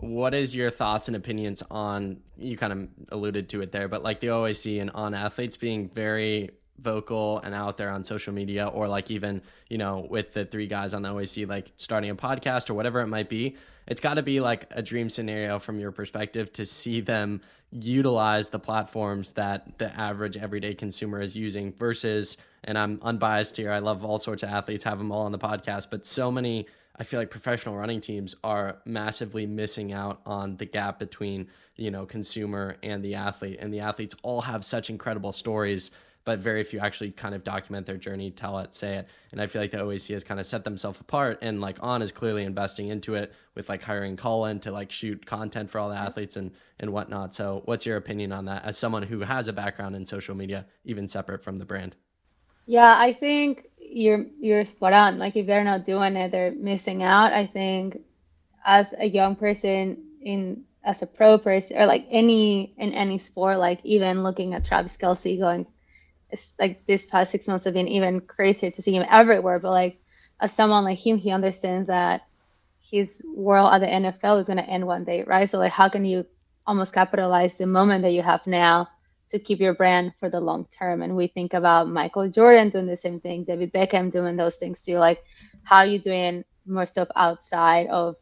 [0.01, 4.03] what is your thoughts and opinions on you kind of alluded to it there but
[4.03, 6.49] like the OAC and on athletes being very
[6.79, 10.67] vocal and out there on social media or like even you know with the three
[10.67, 13.55] guys on the OAC like starting a podcast or whatever it might be
[13.87, 18.49] it's got to be like a dream scenario from your perspective to see them utilize
[18.49, 23.79] the platforms that the average everyday consumer is using versus and I'm unbiased here I
[23.79, 26.65] love all sorts of athletes have them all on the podcast but so many
[26.99, 31.91] I feel like professional running teams are massively missing out on the gap between, you
[31.91, 33.57] know, consumer and the athlete.
[33.61, 35.91] And the athletes all have such incredible stories,
[36.29, 39.07] but very few actually kind of document their journey, tell it, say it.
[39.31, 42.03] And I feel like the OAC has kind of set themselves apart and like on
[42.03, 45.89] is clearly investing into it with like hiring Colin to like shoot content for all
[45.89, 47.33] the athletes and and whatnot.
[47.33, 50.67] So what's your opinion on that as someone who has a background in social media,
[50.85, 51.95] even separate from the brand?
[52.67, 55.17] Yeah, I think you're you're spot on.
[55.17, 57.33] Like if they're not doing it, they're missing out.
[57.33, 58.03] I think
[58.63, 63.57] as a young person in as a pro person or like any in any sport,
[63.57, 65.65] like even looking at Travis Kelce going,
[66.31, 69.59] it's like this past six months have been even crazier to see him everywhere.
[69.59, 70.01] But like
[70.39, 72.21] as someone like him, he understands that
[72.79, 75.49] his world at the NFL is going to end one day, right?
[75.49, 76.25] So like how can you
[76.65, 78.89] almost capitalize the moment that you have now
[79.29, 81.01] to keep your brand for the long term.
[81.01, 84.81] And we think about Michael Jordan doing the same thing, David Beckham doing those things
[84.81, 84.97] too.
[84.97, 85.23] Like,
[85.63, 88.15] how are you doing more stuff outside of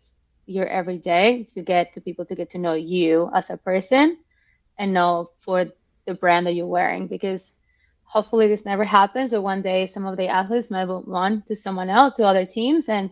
[0.46, 4.18] your everyday to get to people to get to know you as a person
[4.78, 5.66] and know for
[6.06, 7.08] the brand that you're wearing?
[7.08, 7.54] Because
[8.08, 11.56] hopefully this never happens, but one day some of the athletes might move on to
[11.56, 13.12] someone else, to other teams, and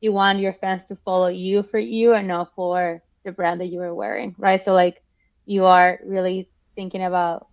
[0.00, 3.68] you want your fans to follow you for you and not for the brand that
[3.68, 4.60] you are wearing, right?
[4.60, 5.02] So like
[5.46, 7.48] you are really thinking about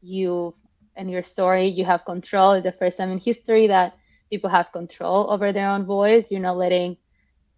[0.00, 0.54] you
[0.96, 1.66] and your story.
[1.66, 2.52] You have control.
[2.52, 3.94] It's the first time in history that
[4.30, 6.30] people have control over their own voice.
[6.30, 6.96] You're not letting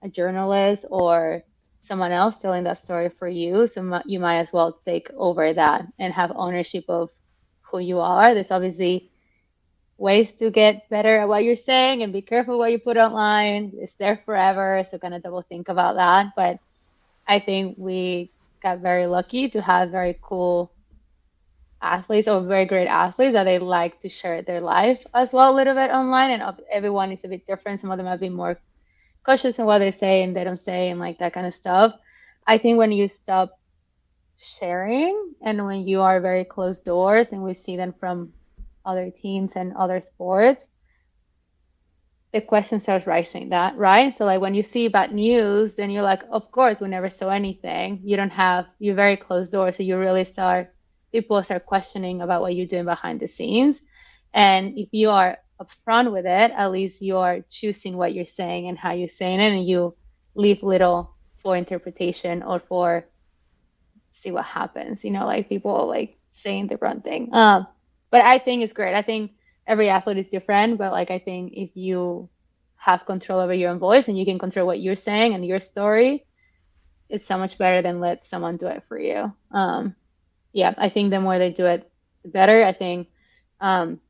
[0.02, 1.42] a journalist or
[1.78, 3.66] someone else telling that story for you.
[3.66, 7.08] So you might as well take over that and have ownership of
[7.70, 8.34] who you are.
[8.34, 9.10] There's obviously
[9.98, 13.72] ways to get better at what you're saying and be careful what you put online.
[13.74, 14.84] It's there forever.
[14.88, 16.32] So kind of double think about that.
[16.36, 16.58] But
[17.28, 20.72] I think we got very lucky to have very cool
[21.82, 25.56] athletes or very great athletes that they like to share their life as well a
[25.56, 28.60] little bit online and everyone is a bit different some of them have been more
[29.24, 31.94] cautious in what they say and they don't say and like that kind of stuff
[32.46, 33.59] i think when you stop
[34.40, 38.32] sharing and when you are very closed doors and we see them from
[38.84, 40.70] other teams and other sports
[42.32, 46.02] the question starts rising that right so like when you see bad news then you're
[46.02, 49.82] like of course we never saw anything you don't have you're very closed doors so
[49.82, 50.72] you really start
[51.12, 53.82] people start questioning about what you're doing behind the scenes.
[54.32, 58.68] And if you are upfront with it, at least you are choosing what you're saying
[58.68, 59.96] and how you're saying it, and you
[60.34, 63.06] leave little for interpretation or for
[64.10, 65.04] see what happens.
[65.04, 67.30] You know, like people like saying the wrong thing.
[67.32, 67.66] Um,
[68.10, 68.94] but I think it's great.
[68.94, 69.32] I think
[69.66, 72.28] every athlete is different, but like I think if you
[72.76, 75.60] have control over your own voice and you can control what you're saying and your
[75.60, 76.24] story,
[77.08, 79.32] it's so much better than let someone do it for you.
[79.50, 79.94] Um,
[80.52, 81.90] yeah, I think the more they do it,
[82.22, 82.64] the better.
[82.64, 83.08] I think
[83.60, 84.00] um,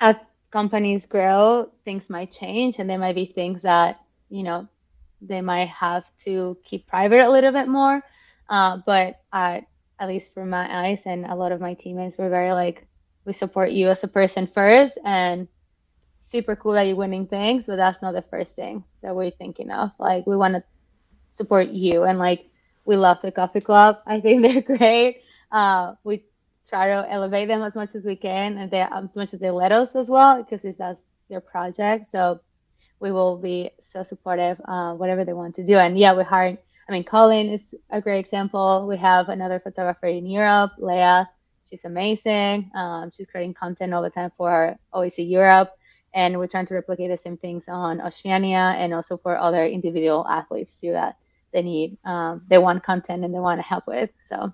[0.00, 0.16] as
[0.50, 4.68] companies grow, things might change, and there might be things that you know
[5.22, 8.02] they might have to keep private a little bit more.
[8.48, 9.64] Uh, but at
[10.08, 12.86] least for my eyes and a lot of my teammates, we're very like
[13.24, 15.48] we support you as a person first, and
[16.16, 19.70] super cool that you're winning things, but that's not the first thing that we're thinking
[19.70, 19.90] of.
[19.98, 20.62] Like we want to
[21.30, 22.04] support you.
[22.04, 22.48] And like
[22.84, 23.96] we love the coffee club.
[24.06, 25.22] I think they're great.
[25.52, 26.24] Uh, we
[26.68, 29.50] try to elevate them as much as we can and they as much as they
[29.50, 32.08] let us as well because it's that's their project.
[32.08, 32.40] So
[32.98, 35.76] we will be so supportive, uh, whatever they want to do.
[35.76, 36.58] And yeah, we're hiring.
[36.88, 38.86] I mean, Colin is a great example.
[38.88, 41.28] We have another photographer in Europe, Leah.
[41.68, 42.70] She's amazing.
[42.74, 45.70] Um, she's creating content all the time for OAC Europe.
[46.14, 50.26] And we're trying to replicate the same things on Oceania and also for other individual
[50.28, 51.16] athletes too that
[51.52, 51.98] they need.
[52.04, 54.10] Um, they want content and they want to help with.
[54.20, 54.52] So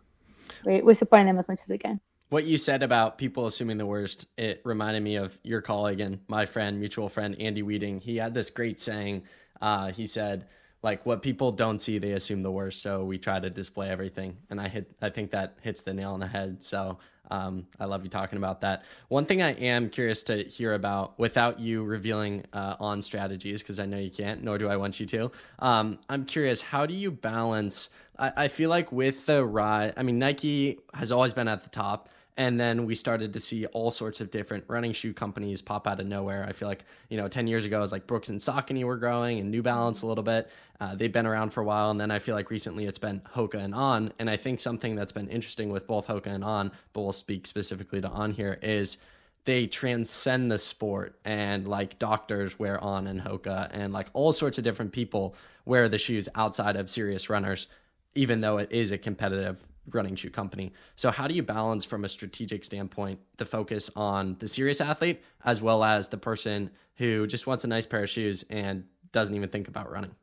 [0.64, 2.01] we, we're supporting them as much as we can
[2.33, 6.18] what you said about people assuming the worst, it reminded me of your colleague and
[6.28, 8.01] my friend, mutual friend Andy Wheating.
[8.01, 9.24] He had this great saying.
[9.61, 10.47] Uh, he said,
[10.83, 12.83] like what people don't see, they assume the worst.
[12.83, 14.91] So we try to display everything, and I hit.
[15.01, 16.62] I think that hits the nail on the head.
[16.62, 16.99] So
[17.30, 18.85] um, I love you talking about that.
[19.09, 23.78] One thing I am curious to hear about, without you revealing uh, on strategies, because
[23.80, 25.30] I know you can't, nor do I want you to.
[25.61, 27.91] Um, I'm curious, how do you balance?
[28.18, 31.70] I, I feel like with the ride, I mean, Nike has always been at the
[31.70, 35.87] top and then we started to see all sorts of different running shoe companies pop
[35.87, 36.45] out of nowhere.
[36.49, 38.97] I feel like you know, ten years ago, it was like Brooks and Saucony were
[38.97, 40.51] growing, and New Balance a little bit.
[40.80, 43.20] Uh, they've been around for a while, and then I feel like recently it's been
[43.35, 44.12] Hoka and On.
[44.18, 47.47] And I think something that's been interesting with both Hoka and On, but we'll speak
[47.47, 48.99] specifically to On here, is
[49.45, 54.59] they transcend the sport and like doctors wear on and Hoka and like all sorts
[54.59, 57.66] of different people wear the shoes outside of serious runners,
[58.14, 60.72] even though it is a competitive running shoe company.
[60.97, 65.22] So how do you balance from a strategic standpoint the focus on the serious athlete
[65.45, 69.35] as well as the person who just wants a nice pair of shoes and doesn't
[69.35, 70.14] even think about running?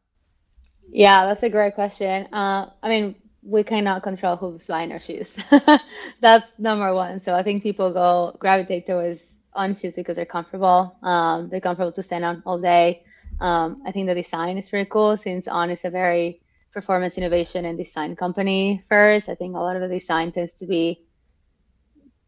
[0.92, 2.28] Yeah, that's a great question.
[2.34, 5.38] Uh, I mean, we cannot control who's buying our shoes.
[6.22, 7.20] that's number one.
[7.20, 9.20] So I think people go gravitate towards
[9.54, 10.96] on shoes because they're comfortable.
[11.04, 13.04] Um, they're comfortable to stand on all day.
[13.40, 16.42] Um, I think the design is pretty cool since On is a very
[16.72, 19.30] performance innovation and design company first.
[19.30, 21.06] I think a lot of the design tends to be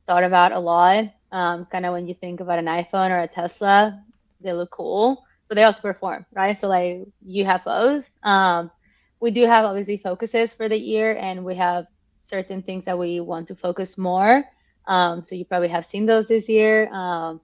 [0.08, 1.06] thought about a lot.
[1.32, 4.04] Um, kind of when you think about an iPhone or a Tesla,
[4.42, 6.58] they look cool, but they also perform, right?
[6.58, 8.06] So like you have both.
[8.24, 8.72] Um,
[9.20, 11.86] we do have obviously focuses for the year, and we have
[12.20, 14.44] certain things that we want to focus more.
[14.88, 16.92] Um, so you probably have seen those this year.
[16.92, 17.40] Um,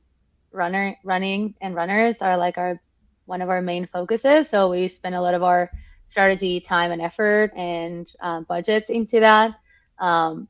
[0.52, 2.82] runner, running, and runners are like our
[3.26, 4.50] one of our main focuses.
[4.50, 5.70] So we spend a lot of our
[6.08, 9.55] strategy, time, and effort and um, budgets into that.
[9.99, 10.47] Um,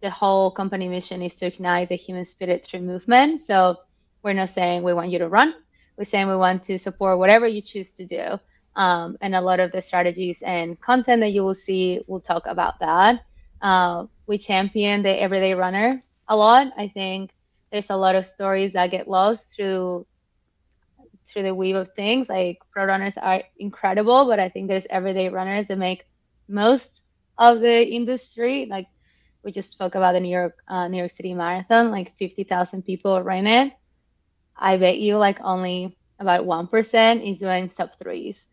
[0.00, 3.40] the whole company mission is to ignite the human spirit through movement.
[3.40, 3.76] So
[4.22, 5.54] we're not saying we want you to run.
[5.96, 8.38] We're saying we want to support whatever you choose to do.
[8.74, 12.46] Um, and a lot of the strategies and content that you will see will talk
[12.46, 13.24] about that.
[13.60, 16.72] Uh, we champion the everyday runner a lot.
[16.76, 17.30] I think
[17.70, 20.06] there's a lot of stories that get lost through
[21.32, 22.28] through the weave of things.
[22.28, 26.06] Like pro runners are incredible, but I think there's everyday runners that make
[26.48, 27.02] most
[27.38, 28.66] of the industry.
[28.70, 28.86] Like
[29.44, 33.22] we just spoke about the New York uh, New York City Marathon, like 50,000 people
[33.22, 33.72] ran it.
[34.56, 38.46] I bet you like only about one percent is doing sub threes,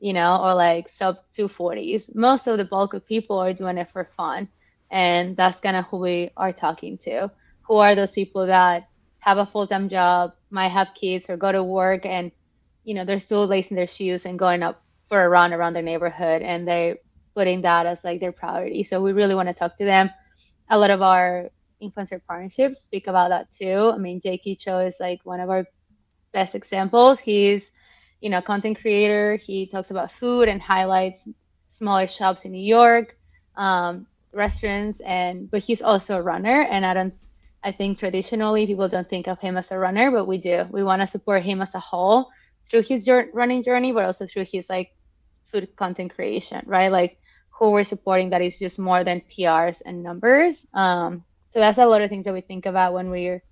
[0.00, 2.10] you know, or like sub two forties.
[2.14, 4.48] Most of the bulk of people are doing it for fun,
[4.90, 7.30] and that's kind of who we are talking to.
[7.62, 8.88] Who are those people that
[9.24, 12.30] have a full time job, might have kids or go to work and
[12.84, 15.82] you know they're still lacing their shoes and going up for a run around their
[15.82, 16.96] neighborhood and they're
[17.34, 18.84] putting that as like their priority.
[18.84, 20.10] So we really want to talk to them.
[20.68, 21.50] A lot of our
[21.82, 23.90] influencer partnerships speak about that too.
[23.94, 25.64] I mean, Jake Cho is like one of our
[26.32, 27.18] best examples.
[27.18, 27.72] He's,
[28.20, 29.36] you know, content creator.
[29.36, 31.28] He talks about food and highlights
[31.68, 33.16] smaller shops in New York,
[33.56, 36.62] um, restaurants, and but he's also a runner.
[36.70, 37.14] And I don't
[37.64, 40.66] I think traditionally people don't think of him as a runner, but we do.
[40.70, 42.28] We want to support him as a whole
[42.70, 44.90] through his running journey, but also through his like
[45.50, 46.92] food content creation, right?
[46.92, 47.16] Like
[47.48, 50.66] who we're supporting that is just more than PRs and numbers.
[50.74, 53.42] Um, so that's a lot of things that we think about when we're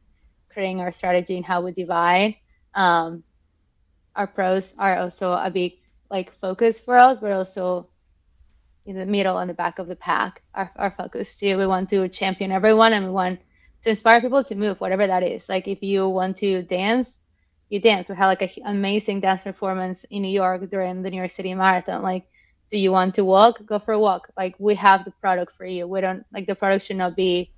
[0.53, 2.37] creating our strategy and how we divide.
[2.75, 3.25] Um,
[4.15, 5.79] our pros are also a big
[6.11, 7.89] like focus for us, but also
[8.85, 11.57] in the middle and the back of the pack, our, our focus too.
[11.57, 13.41] We want to champion everyone and we want
[13.83, 15.49] to inspire people to move, whatever that is.
[15.49, 17.21] Like if you want to dance,
[17.69, 18.09] you dance.
[18.09, 21.55] We had like an amazing dance performance in New York during the New York City
[21.55, 22.03] Marathon.
[22.03, 22.27] Like,
[22.71, 23.65] do you want to walk?
[23.67, 24.29] Go for a walk.
[24.37, 25.87] Like we have the product for you.
[25.87, 27.53] We don't like the product should not be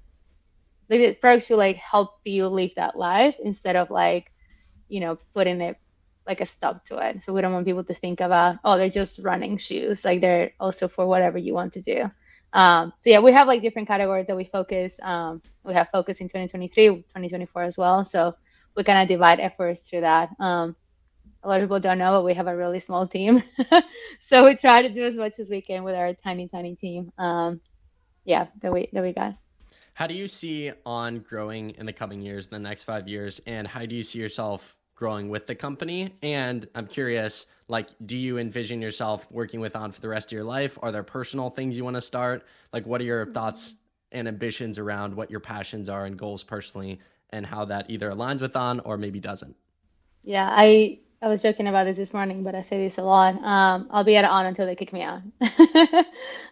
[0.88, 4.32] the product should like help you live that life instead of like,
[4.88, 5.76] you know, putting it
[6.26, 7.22] like a stop to it.
[7.22, 10.04] So we don't want people to think about, oh, they're just running shoes.
[10.04, 12.10] Like they're also for whatever you want to do.
[12.54, 14.98] Um, so yeah, we have like different categories that we focus.
[15.02, 18.04] Um, we have focus in 2023, 2024 as well.
[18.04, 18.34] So
[18.76, 20.30] we kind of divide efforts through that.
[20.38, 20.76] Um,
[21.42, 23.42] a lot of people don't know, but we have a really small team.
[24.22, 27.12] so we try to do as much as we can with our tiny, tiny team.
[27.18, 27.60] Um,
[28.24, 29.36] yeah, that we that we got.
[29.92, 33.40] How do you see on growing in the coming years, in the next five years,
[33.46, 36.14] and how do you see yourself growing with the company?
[36.22, 40.32] And I'm curious, like, do you envision yourself working with On for the rest of
[40.32, 40.78] your life?
[40.82, 42.46] Are there personal things you want to start?
[42.72, 43.76] Like, what are your thoughts
[44.12, 48.40] and ambitions around what your passions are and goals personally, and how that either aligns
[48.40, 49.56] with On or maybe doesn't?
[50.22, 53.34] Yeah, I I was joking about this this morning, but I say this a lot.
[53.42, 55.22] Um, I'll be at on until they kick me out.
[55.40, 56.04] uh,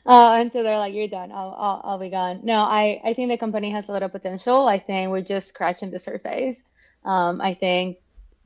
[0.07, 2.41] until they're like, "You're done." I'll, I'll I'll be gone.
[2.43, 4.67] No, I I think the company has a lot of potential.
[4.67, 6.63] I think we're just scratching the surface.
[7.05, 7.99] Um, I think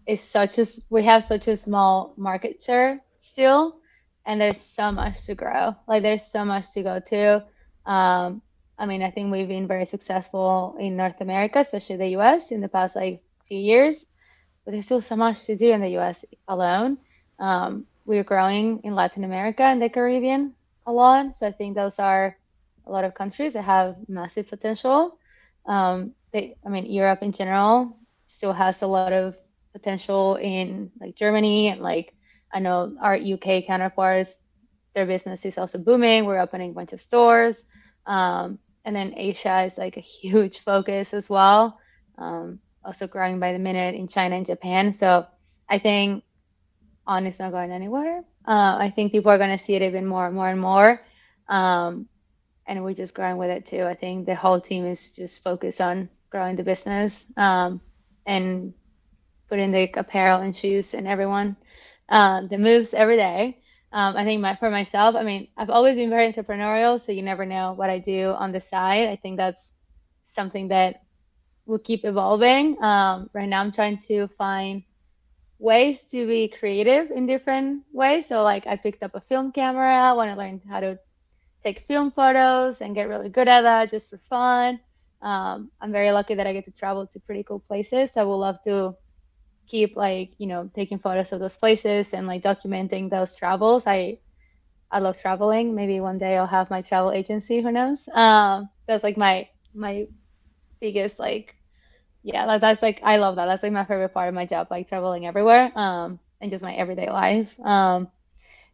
[0.07, 3.77] it's such a we have such a small market share still,
[4.25, 5.75] and there's so much to grow.
[5.87, 7.45] Like there's so much to go to.
[7.91, 8.43] Um,
[8.79, 12.53] I mean, I think we've been very successful in North America, especially the U.S.
[12.53, 14.07] in the past like few years
[14.67, 16.99] but there's still so much to do in the US alone.
[17.39, 20.55] Um, we're growing in Latin America and the Caribbean
[20.87, 21.37] a lot.
[21.37, 22.37] So I think those are
[22.85, 25.19] a lot of countries that have massive potential.
[25.67, 27.97] Um, they, I mean, Europe in general
[28.27, 29.37] still has a lot of
[29.77, 32.15] potential in like Germany and like
[32.53, 34.39] I know our UK counterparts,
[34.95, 36.25] their business is also booming.
[36.25, 37.65] We're opening a bunch of stores.
[38.07, 41.79] Um, and then Asia is like a huge focus as well.
[42.17, 44.93] Um, also growing by the minute in China and Japan.
[44.93, 45.27] So
[45.69, 46.25] I think
[47.07, 48.25] on is not going anywhere.
[48.47, 51.01] Uh, I think people are going to see it even more and more and more.
[51.49, 52.09] Um,
[52.67, 53.85] and we're just growing with it too.
[53.85, 57.81] I think the whole team is just focused on growing the business um,
[58.25, 58.73] and
[59.49, 61.57] putting the apparel and shoes and everyone
[62.09, 63.59] uh, the moves every day.
[63.93, 67.23] Um, I think my, for myself, I mean, I've always been very entrepreneurial, so you
[67.23, 69.09] never know what I do on the side.
[69.09, 69.73] I think that's
[70.25, 71.03] something that
[71.67, 72.83] will keep evolving.
[72.83, 74.83] Um, right now, I'm trying to find
[75.59, 78.27] ways to be creative in different ways.
[78.27, 79.95] So, like, I picked up a film camera.
[79.95, 80.99] I want to learn how to
[81.65, 84.79] take film photos and get really good at that just for fun.
[85.23, 88.13] Um, I'm very lucky that I get to travel to pretty cool places.
[88.13, 88.95] So I would love to
[89.67, 93.87] keep like you know taking photos of those places and like documenting those travels.
[93.87, 94.19] I
[94.91, 95.75] I love traveling.
[95.75, 97.61] Maybe one day I'll have my travel agency.
[97.63, 98.09] Who knows?
[98.15, 100.07] Um, that's like my my
[100.81, 101.55] biggest like
[102.23, 103.47] yeah, like that's like I love that.
[103.47, 106.75] That's like my favorite part of my job, like traveling everywhere, um, and just my
[106.75, 107.59] everyday life.
[107.61, 108.09] Um,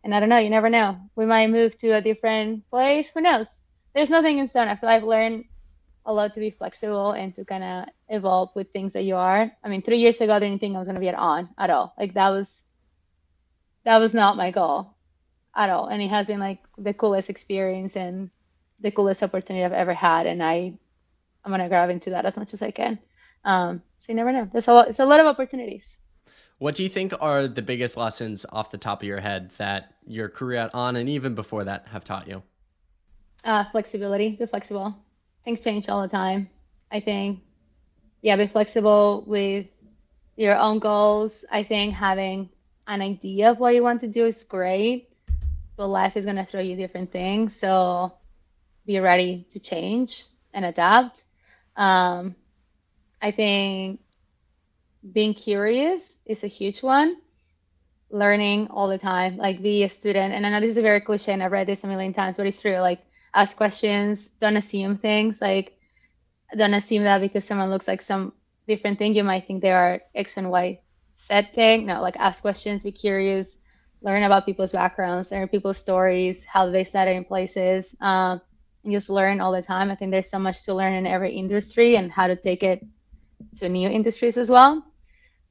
[0.04, 0.98] and I don't know, you never know.
[1.16, 3.10] We might move to a different place.
[3.14, 3.60] Who knows?
[3.94, 4.68] There's nothing in stone.
[4.68, 5.44] I feel I've learned
[6.06, 9.50] a lot to be flexible and to kind of evolve with things that you are.
[9.64, 11.70] I mean, three years ago, I didn't think I was gonna be at on at
[11.70, 11.94] all.
[11.98, 12.62] Like that was
[13.84, 14.94] that was not my goal
[15.56, 15.88] at all.
[15.88, 18.30] And it has been like the coolest experience and
[18.80, 20.26] the coolest opportunity I've ever had.
[20.26, 20.74] And I
[21.44, 22.98] I'm gonna grab into that as much as I can.
[23.44, 24.48] Um, so you never know.
[24.52, 25.98] There's a lot, it's a lot of opportunities.
[26.58, 29.94] What do you think are the biggest lessons off the top of your head that
[30.06, 32.44] your career at on and even before that have taught you?
[33.42, 34.36] Uh, flexibility.
[34.36, 34.94] Be flexible.
[35.44, 36.48] Things change all the time.
[36.92, 37.40] I think,
[38.22, 39.66] yeah, be flexible with
[40.36, 41.44] your own goals.
[41.50, 42.48] I think having
[42.86, 45.08] an idea of what you want to do is great,
[45.76, 47.56] but life is going to throw you different things.
[47.56, 48.12] So
[48.86, 51.22] be ready to change and adapt.
[51.76, 52.36] Um,
[53.20, 54.00] I think
[55.12, 57.16] being curious is a huge one.
[58.10, 60.34] Learning all the time, like be a student.
[60.34, 62.46] And I know this is very cliche and I've read this a million times, but
[62.46, 62.78] it's true.
[62.78, 63.00] Like
[63.34, 65.40] ask questions, don't assume things.
[65.40, 65.78] Like
[66.56, 68.32] don't assume that because someone looks like some
[68.66, 70.80] different thing, you might think they are X and Y
[71.16, 71.86] set thing.
[71.86, 73.56] No, like ask questions, be curious,
[74.02, 78.40] learn about people's backgrounds, learn people's stories, how they started in places, um,
[78.84, 79.90] and just learn all the time.
[79.90, 82.84] I think there's so much to learn in every industry and how to take it
[83.56, 84.84] to new industries as well.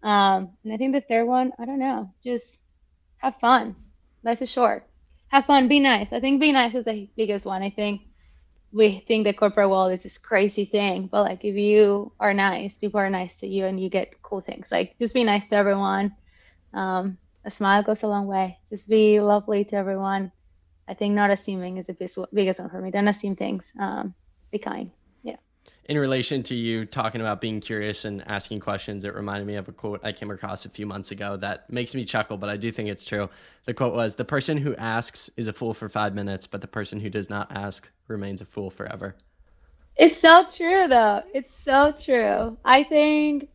[0.03, 2.61] Um, and I think the third one, I don't know, just
[3.17, 3.75] have fun.
[4.23, 4.87] Life is short.
[5.29, 6.11] Have fun, be nice.
[6.11, 7.61] I think be nice is the biggest one.
[7.61, 8.01] I think
[8.71, 12.77] we think the corporate world is this crazy thing, but like if you are nice,
[12.77, 14.71] people are nice to you and you get cool things.
[14.71, 16.15] Like just be nice to everyone.
[16.73, 18.59] Um, a smile goes a long way.
[18.69, 20.31] Just be lovely to everyone.
[20.87, 22.91] I think not assuming is the biggest one for me.
[22.91, 23.71] Don't assume things.
[23.79, 24.13] Um,
[24.51, 24.91] be kind
[25.85, 29.67] in relation to you talking about being curious and asking questions, it reminded me of
[29.67, 32.57] a quote I came across a few months ago that makes me chuckle, but I
[32.57, 33.29] do think it's true.
[33.65, 36.67] The quote was The person who asks is a fool for five minutes, but the
[36.67, 39.15] person who does not ask remains a fool forever.
[39.97, 41.23] It's so true, though.
[41.33, 42.57] It's so true.
[42.63, 43.49] I think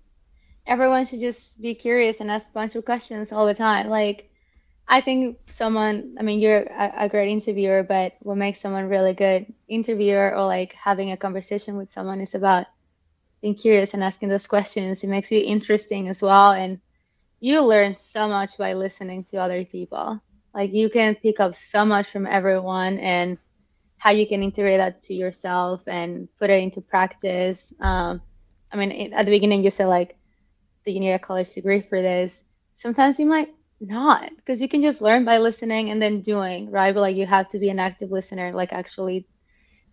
[0.67, 3.89] everyone should just be curious and ask a bunch of questions all the time.
[3.89, 4.31] Like,
[4.89, 9.15] I think someone, I mean, you're a, a, great interviewer, but what makes someone really
[9.15, 12.67] good interviewer or like having a conversation with someone is about
[13.43, 15.03] being curious and asking those questions.
[15.03, 16.53] It makes you interesting as well.
[16.53, 16.81] And
[17.41, 20.21] you learn so much by listening to other people.
[20.55, 23.39] Like you can pick up so much from everyone and
[23.99, 27.75] how you can integrate that to yourself and put it into practice.
[27.81, 28.23] Um,
[28.71, 30.17] I mean, at the beginning you said like,
[30.85, 32.45] do you need a college degree for this?
[32.77, 33.49] Sometimes you might
[33.81, 36.95] not, because you can just learn by listening and then doing, right?
[36.95, 39.27] But like you have to be an active listener, like actually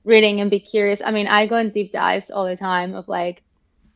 [0.06, 1.02] reading and be curious.
[1.04, 3.44] I mean, I go in deep dives all the time of like,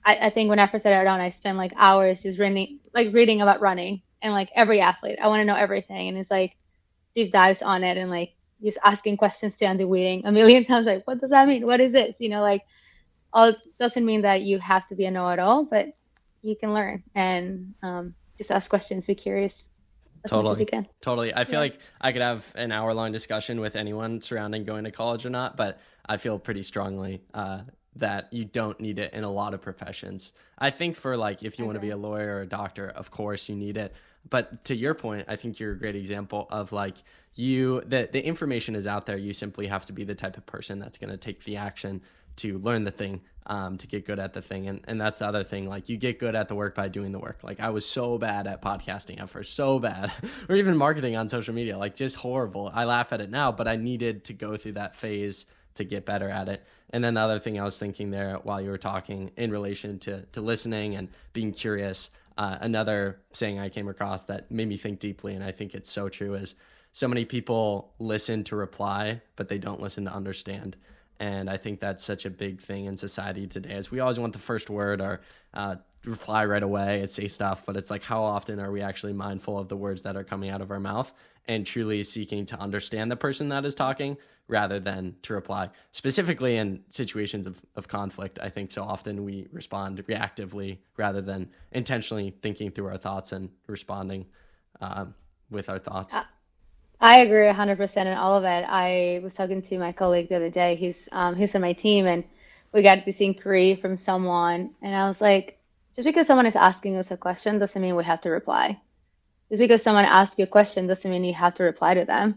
[0.06, 3.14] I, I think when I first started out, I spent like hours just reading, like
[3.14, 5.20] reading about running and like every athlete.
[5.22, 6.56] I want to know everything, and it's like
[7.16, 8.34] deep dives on it and like
[8.64, 11.66] just asking questions to Andy Wheating a million times, like, what does that mean?
[11.66, 12.18] What is this?
[12.20, 12.64] You know, like,
[13.34, 15.88] all doesn't mean that you have to be a know-it-all, but
[16.42, 19.68] you can learn and um, just ask questions, be curious.
[20.30, 20.66] Totally.
[21.02, 21.34] Totally.
[21.34, 21.60] I feel yeah.
[21.60, 25.30] like I could have an hour long discussion with anyone surrounding going to college or
[25.30, 27.62] not, but I feel pretty strongly uh,
[27.96, 30.34] that you don't need it in a lot of professions.
[30.58, 31.68] I think for like if you okay.
[31.68, 33.94] want to be a lawyer or a doctor, of course you need it
[34.30, 36.96] but to your point i think you're a great example of like
[37.36, 40.46] you the, the information is out there you simply have to be the type of
[40.46, 42.02] person that's going to take the action
[42.38, 44.68] to learn the thing um, to get good at the thing.
[44.68, 47.12] And, and that's the other thing like you get good at the work by doing
[47.12, 47.40] the work.
[47.44, 50.12] Like i was so bad at podcasting at first so bad
[50.50, 52.72] or even marketing on social media like just horrible.
[52.74, 56.06] I laugh at it now but i needed to go through that phase to get
[56.06, 56.66] better at it.
[56.90, 60.00] And then the other thing i was thinking there while you were talking in relation
[60.00, 64.78] to to listening and being curious uh, another saying I came across that made me
[64.78, 66.56] think deeply, and I think it's so true, is
[66.92, 70.78] so many people listen to reply, but they don't listen to understand.
[71.20, 74.34] And I think that's such a big thing in society today, is we always want
[74.34, 75.22] the first word or
[75.54, 79.14] uh, reply right away and say stuff, but it's like how often are we actually
[79.14, 81.12] mindful of the words that are coming out of our mouth
[81.48, 85.70] and truly seeking to understand the person that is talking rather than to reply.
[85.92, 91.50] Specifically in situations of, of conflict, I think so often we respond reactively rather than
[91.72, 94.26] intentionally thinking through our thoughts and responding
[94.82, 95.14] um,
[95.50, 96.14] with our thoughts.
[97.00, 98.66] I agree 100% in all of it.
[98.68, 100.76] I was talking to my colleague the other day.
[100.76, 102.24] He's um, he's on my team, and
[102.74, 105.60] we got this inquiry from someone, and I was like,
[105.96, 108.80] just because someone is asking us a question doesn't mean we have to reply.
[109.50, 112.36] Just because someone asks you a question doesn't mean you have to reply to them.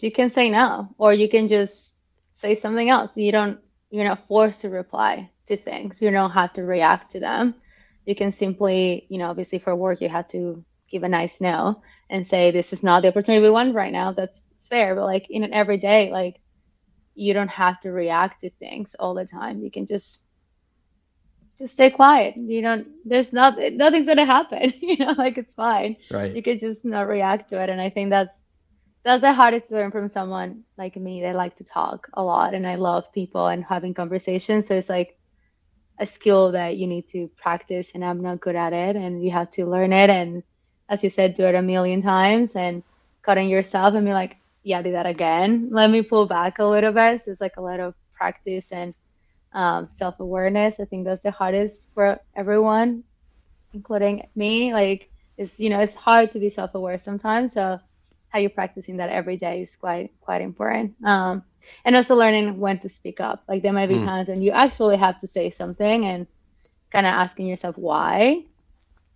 [0.00, 1.94] You can say no, or you can just
[2.34, 3.16] say something else.
[3.16, 3.58] You don't,
[3.90, 6.02] you're not forced to reply to things.
[6.02, 7.54] You don't have to react to them.
[8.04, 11.82] You can simply, you know, obviously for work, you have to give a nice no
[12.10, 14.12] and say, this is not the opportunity we want right now.
[14.12, 14.94] That's fair.
[14.94, 16.36] But like in an everyday, like
[17.14, 19.62] you don't have to react to things all the time.
[19.62, 20.24] You can just
[21.58, 22.36] just stay quiet.
[22.36, 22.86] You don't.
[23.04, 23.76] There's nothing.
[23.76, 24.72] Nothing's gonna happen.
[24.80, 25.96] you know, like it's fine.
[26.10, 26.34] Right.
[26.34, 28.36] You could just not react to it, and I think that's
[29.04, 31.20] that's the hardest to learn from someone like me.
[31.20, 34.68] They like to talk a lot, and I love people and having conversations.
[34.68, 35.18] So it's like
[35.98, 39.32] a skill that you need to practice, and I'm not good at it, and you
[39.32, 40.42] have to learn it, and
[40.88, 42.82] as you said, do it a million times, and
[43.22, 45.68] cutting yourself and be like, yeah, do that again.
[45.70, 47.22] Let me pull back a little bit.
[47.22, 48.94] So it's like a lot of practice and
[49.52, 50.80] um, self awareness.
[50.80, 53.04] I think that's the hardest for everyone,
[53.72, 54.72] including me.
[54.72, 57.52] Like, it's you know, it's hard to be self aware sometimes.
[57.54, 57.78] So,
[58.28, 60.94] how you're practicing that every day is quite quite important.
[61.04, 61.42] Um,
[61.84, 63.42] and also learning when to speak up.
[63.48, 64.04] Like, there might be mm.
[64.04, 66.26] times when you actually have to say something and
[66.92, 68.44] kind of asking yourself why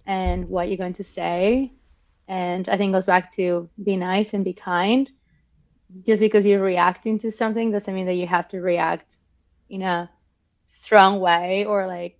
[0.06, 1.72] and what you're going to say.
[2.28, 5.10] And I think goes back to be nice and be kind.
[6.06, 9.14] Just because you're reacting to something doesn't mean that you have to react
[9.68, 10.10] in a
[10.66, 12.18] strong way or like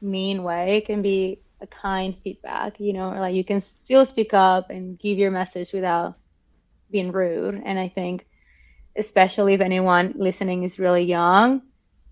[0.00, 0.78] mean way.
[0.78, 4.70] It can be a kind feedback, you know, or like you can still speak up
[4.70, 6.16] and give your message without
[6.90, 7.62] being rude.
[7.64, 8.26] And I think,
[8.96, 11.62] especially if anyone listening is really young,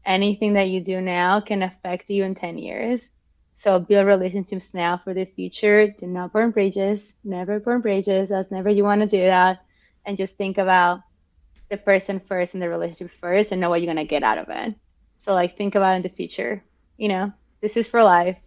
[0.05, 3.09] anything that you do now can affect you in 10 years.
[3.57, 5.89] So build relationships now for the future.
[5.89, 7.17] Do not burn bridges.
[7.25, 8.31] Never burn bridges.
[8.31, 9.61] That's never you want to do that.
[10.07, 11.01] And just think about
[11.71, 14.39] the person first and the relationship first and know what you're going to get out
[14.39, 14.75] of it.
[15.17, 16.63] So like think about in the future.
[16.99, 17.33] You know,
[17.63, 18.39] this is for life.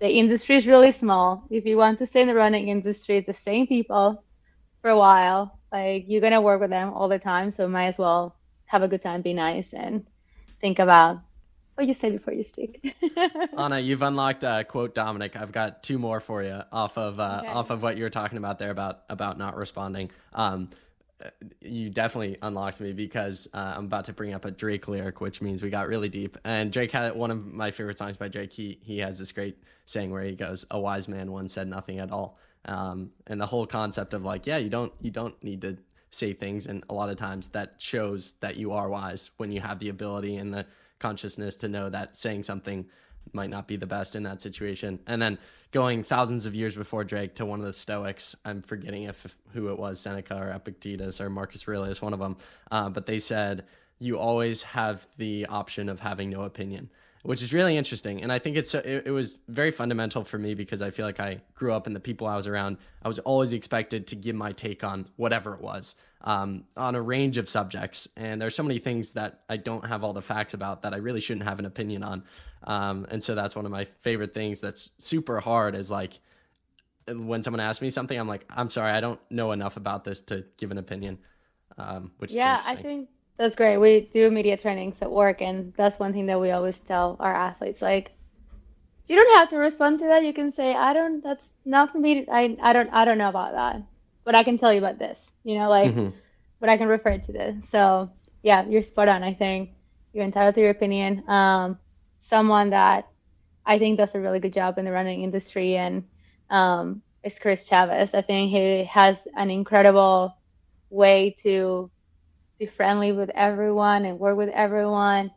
[0.00, 1.46] The industry is really small.
[1.50, 4.24] If you want to stay in the running industry, it's the same people
[4.82, 5.58] for a while.
[5.72, 8.36] Like you're gonna work with them all the time, so might as well
[8.66, 10.06] have a good time, be nice, and
[10.60, 11.20] think about
[11.80, 12.94] what you say before you speak.
[13.56, 15.34] Ana, you've unlocked uh, quote Dominic.
[15.34, 17.48] I've got two more for you off of uh, okay.
[17.48, 20.10] off of what you were talking about there about about not responding.
[20.34, 20.68] Um,
[21.62, 25.40] you definitely unlocked me because uh, I'm about to bring up a Drake lyric, which
[25.40, 26.36] means we got really deep.
[26.44, 28.52] And Drake had one of my favorite songs by Drake.
[28.52, 29.56] He he has this great
[29.86, 33.46] saying where he goes, "A wise man once said nothing at all." Um, and the
[33.46, 35.78] whole concept of like, yeah, you don't you don't need to
[36.10, 39.62] say things, and a lot of times that shows that you are wise when you
[39.62, 40.66] have the ability and the
[41.00, 42.86] consciousness to know that saying something
[43.32, 44.98] might not be the best in that situation.
[45.06, 45.38] And then
[45.72, 49.70] going thousands of years before Drake to one of the Stoics, I'm forgetting if who
[49.70, 52.36] it was, Seneca or Epictetus or Marcus Aurelius, one of them.
[52.70, 53.64] Uh, but they said
[53.98, 56.90] you always have the option of having no opinion
[57.22, 58.22] which is really interesting.
[58.22, 61.20] And I think it's it, it, was very fundamental for me because I feel like
[61.20, 62.78] I grew up in the people I was around.
[63.02, 67.02] I was always expected to give my take on whatever it was um, on a
[67.02, 68.08] range of subjects.
[68.16, 70.96] And there's so many things that I don't have all the facts about that I
[70.96, 72.24] really shouldn't have an opinion on.
[72.64, 76.20] Um, and so that's one of my favorite things that's super hard is like
[77.06, 80.20] when someone asks me something, I'm like, I'm sorry, I don't know enough about this
[80.22, 81.18] to give an opinion.
[81.78, 83.08] Um, which yeah, I think
[83.40, 83.78] that's great.
[83.78, 87.34] We do media trainings at work, and that's one thing that we always tell our
[87.34, 87.80] athletes.
[87.80, 88.12] Like,
[89.06, 90.24] you don't have to respond to that.
[90.24, 91.24] You can say, "I don't.
[91.24, 92.26] That's not for me.
[92.30, 93.82] I I don't I don't know about that,
[94.24, 95.18] but I can tell you about this.
[95.42, 96.14] You know, like, mm-hmm.
[96.60, 97.66] but I can refer to this.
[97.70, 98.10] So
[98.42, 99.22] yeah, you're spot on.
[99.22, 99.70] I think
[100.12, 101.24] you're entitled to your opinion.
[101.26, 101.78] Um,
[102.18, 103.08] someone that
[103.64, 106.04] I think does a really good job in the running industry, and
[106.50, 108.12] um, is Chris Chavez.
[108.12, 110.36] I think he has an incredible
[110.90, 111.90] way to
[112.60, 115.30] be friendly with everyone and work with everyone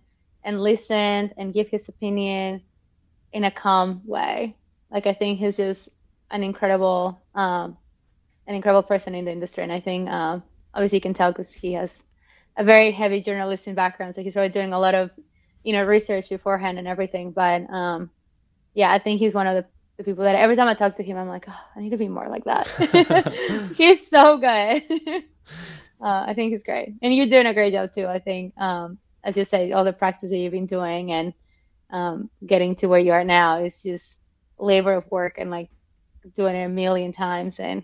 [0.43, 2.61] and listen and give his opinion
[3.31, 4.55] in a calm way.
[4.91, 5.89] Like I think he's just
[6.29, 7.77] an incredible, um,
[8.45, 10.43] an incredible person in the industry, and I think um,
[10.73, 12.03] obviously you can tell because he has
[12.57, 15.09] a very heavy journalistic background, so he's probably doing a lot of,
[15.63, 17.31] you know, research beforehand and everything.
[17.31, 18.11] But um,
[18.73, 21.03] yeah, I think he's one of the, the people that every time I talk to
[21.03, 23.71] him, I'm like, oh, I need to be more like that.
[23.77, 25.23] he's so good.
[26.03, 28.07] uh, I think it's great, and you're doing a great job too.
[28.07, 31.33] I think, um, as you say, all the practice that you've been doing and
[31.89, 34.19] um, getting to where you are now is just
[34.59, 35.69] labor of work and like
[36.35, 37.59] doing it a million times.
[37.59, 37.83] And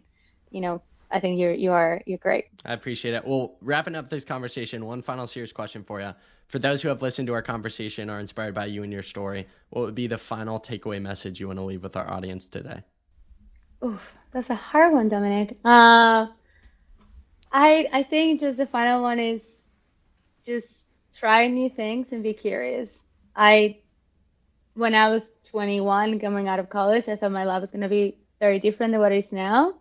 [0.50, 2.46] you know, I think you're you are you're great.
[2.66, 3.26] I appreciate it.
[3.26, 6.14] Well, wrapping up this conversation, one final serious question for you.
[6.48, 9.48] For those who have listened to our conversation are inspired by you and your story,
[9.70, 12.84] what would be the final takeaway message you want to leave with our audience today?
[13.84, 15.58] Oof, that's a hard one, Dominic.
[15.64, 16.28] Uh,
[17.52, 19.44] I I think just the final one is
[20.46, 23.04] just try new things and be curious.
[23.36, 23.80] I
[24.76, 27.90] when I was 21 coming out of college, I thought my life was going to
[27.90, 29.76] be very different than what it is now.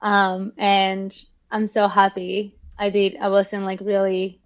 [0.00, 1.14] Um, and
[1.50, 3.16] I'm so happy I did.
[3.20, 4.40] I wasn't like really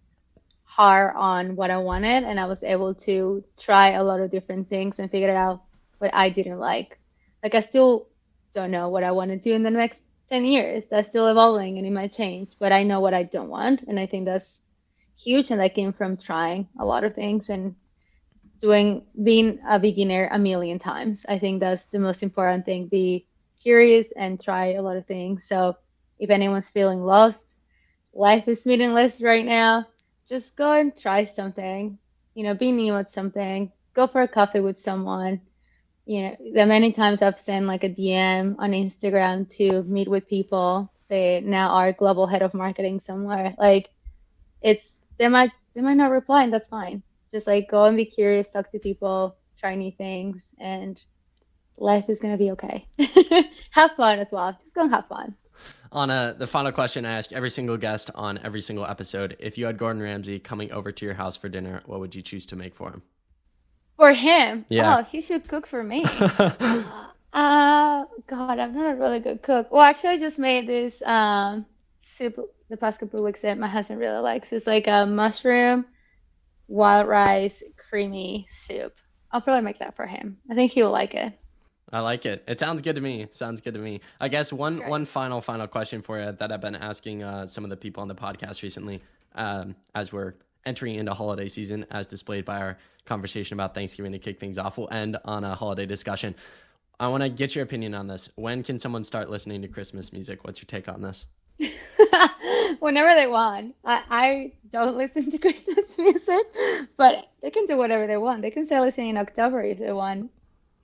[0.65, 4.69] hard on what I wanted, and I was able to try a lot of different
[4.69, 5.63] things and figure out
[5.99, 6.99] what I didn't like.
[7.43, 8.09] Like I still
[8.53, 10.87] don't know what I want to do in the next 10 years.
[10.87, 13.83] That's still evolving and it might change, but I know what I don't want.
[13.83, 14.61] And I think that's
[15.17, 15.51] huge.
[15.51, 17.75] And that came from trying a lot of things and
[18.61, 21.27] doing, being a beginner a million times.
[21.29, 22.89] I think that's the most important thing.
[22.89, 23.27] Be
[23.63, 25.47] curious and try a lot of things.
[25.49, 25.77] So
[26.19, 27.59] if anyone's feeling lost,
[28.15, 29.87] life is meaningless right now,
[30.29, 31.99] just go and try something.
[32.35, 33.73] You know, be new at something.
[33.95, 35.41] Go for a coffee with someone
[36.07, 40.29] you know, the many times I've sent like a DM on Instagram to meet with
[40.29, 40.91] people.
[41.09, 43.55] They now are global head of marketing somewhere.
[43.59, 43.91] Like,
[44.63, 47.03] it's they might they might not reply, and that's fine.
[47.31, 51.01] Just like go and be curious, talk to people, try new things, and
[51.77, 52.87] life is gonna be okay.
[53.71, 54.57] have fun as well.
[54.63, 55.35] Just go and have fun.
[55.91, 59.59] Ana, uh, the final question I ask every single guest on every single episode: If
[59.59, 62.47] you had Gordon Ramsay coming over to your house for dinner, what would you choose
[62.47, 63.03] to make for him?
[63.97, 64.67] For him?
[64.69, 64.99] Yeah.
[64.99, 66.05] Oh, he should cook for me.
[66.29, 66.85] uh,
[67.33, 69.71] God, I'm not a really good cook.
[69.71, 71.65] Well, actually, I just made this um,
[72.03, 72.39] soup
[72.69, 74.53] the past couple of weeks that my husband really likes.
[74.53, 75.87] It's like a mushroom,
[76.69, 78.95] wild rice, creamy soup.
[79.33, 80.39] I'll probably make that for him.
[80.51, 81.33] I think he will like it.
[81.93, 82.43] I like it.
[82.49, 83.23] It sounds good to me.
[83.23, 84.01] It sounds good to me.
[84.21, 87.63] I guess one one final final question for you that I've been asking uh, some
[87.65, 89.03] of the people on the podcast recently,
[89.37, 90.35] um, as we're
[90.67, 94.77] entering into holiday season, as displayed by our conversation about Thanksgiving to kick things off.
[94.77, 96.35] We'll end on a holiday discussion.
[96.99, 98.31] I want to get your opinion on this.
[98.37, 100.45] When can someone start listening to Christmas music?
[100.45, 101.27] What's your take on this?
[102.81, 103.75] Whenever they want.
[103.85, 106.43] I, I don't listen to Christmas music,
[106.97, 108.43] but they can do whatever they want.
[108.43, 110.31] They can start listening in October if they want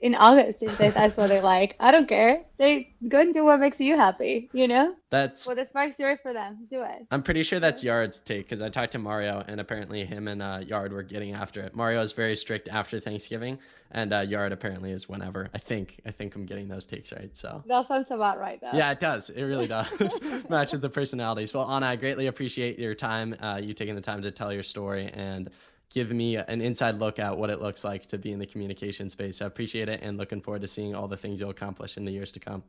[0.02, 1.76] in August if that's what they like.
[1.78, 2.42] I don't care.
[2.58, 4.94] They go and do what makes you happy, you know?
[5.10, 6.66] That's well, the sparks joy for them.
[6.68, 7.06] Do it.
[7.12, 10.42] I'm pretty sure that's Yared's take because I talked to Mario and apparently him and
[10.42, 11.76] uh, Yared were getting after it.
[11.76, 13.58] Mario is very strict after Thanksgiving,
[13.92, 15.48] and uh, Yard apparently is whenever.
[15.54, 17.36] I think I think I'm getting those takes right.
[17.36, 18.60] So that sounds about right.
[18.60, 18.70] Though.
[18.76, 19.30] Yeah, it does.
[19.30, 21.54] It really does match with the personalities.
[21.54, 23.36] Well, Ana, I greatly appreciate your time.
[23.40, 25.50] Uh, you taking the time to tell your story and
[25.92, 29.08] give me an inside look at what it looks like to be in the communication
[29.08, 29.42] space.
[29.42, 32.12] I appreciate it and looking forward to seeing all the things you'll accomplish in the
[32.12, 32.62] years to come.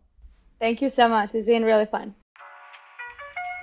[0.59, 1.31] Thank you so much.
[1.33, 2.13] It's been really fun.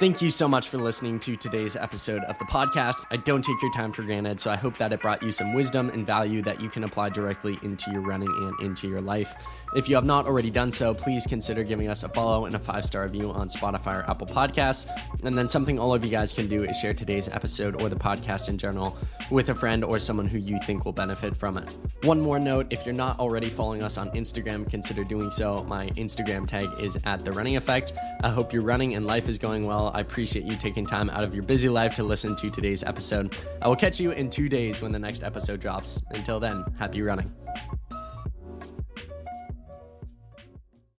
[0.00, 3.04] Thank you so much for listening to today's episode of the podcast.
[3.10, 5.52] I don't take your time for granted, so I hope that it brought you some
[5.52, 9.34] wisdom and value that you can apply directly into your running and into your life.
[9.76, 12.58] If you have not already done so, please consider giving us a follow and a
[12.58, 14.86] five star review on Spotify or Apple Podcasts.
[15.22, 17.94] And then something all of you guys can do is share today's episode or the
[17.94, 18.96] podcast in general
[19.30, 21.68] with a friend or someone who you think will benefit from it.
[22.04, 25.62] One more note if you're not already following us on Instagram, consider doing so.
[25.64, 27.92] My Instagram tag is at The Running Effect.
[28.24, 29.89] I hope your running and life is going well.
[29.94, 33.34] I appreciate you taking time out of your busy life to listen to today's episode.
[33.62, 36.02] I will catch you in two days when the next episode drops.
[36.10, 37.32] Until then, happy running.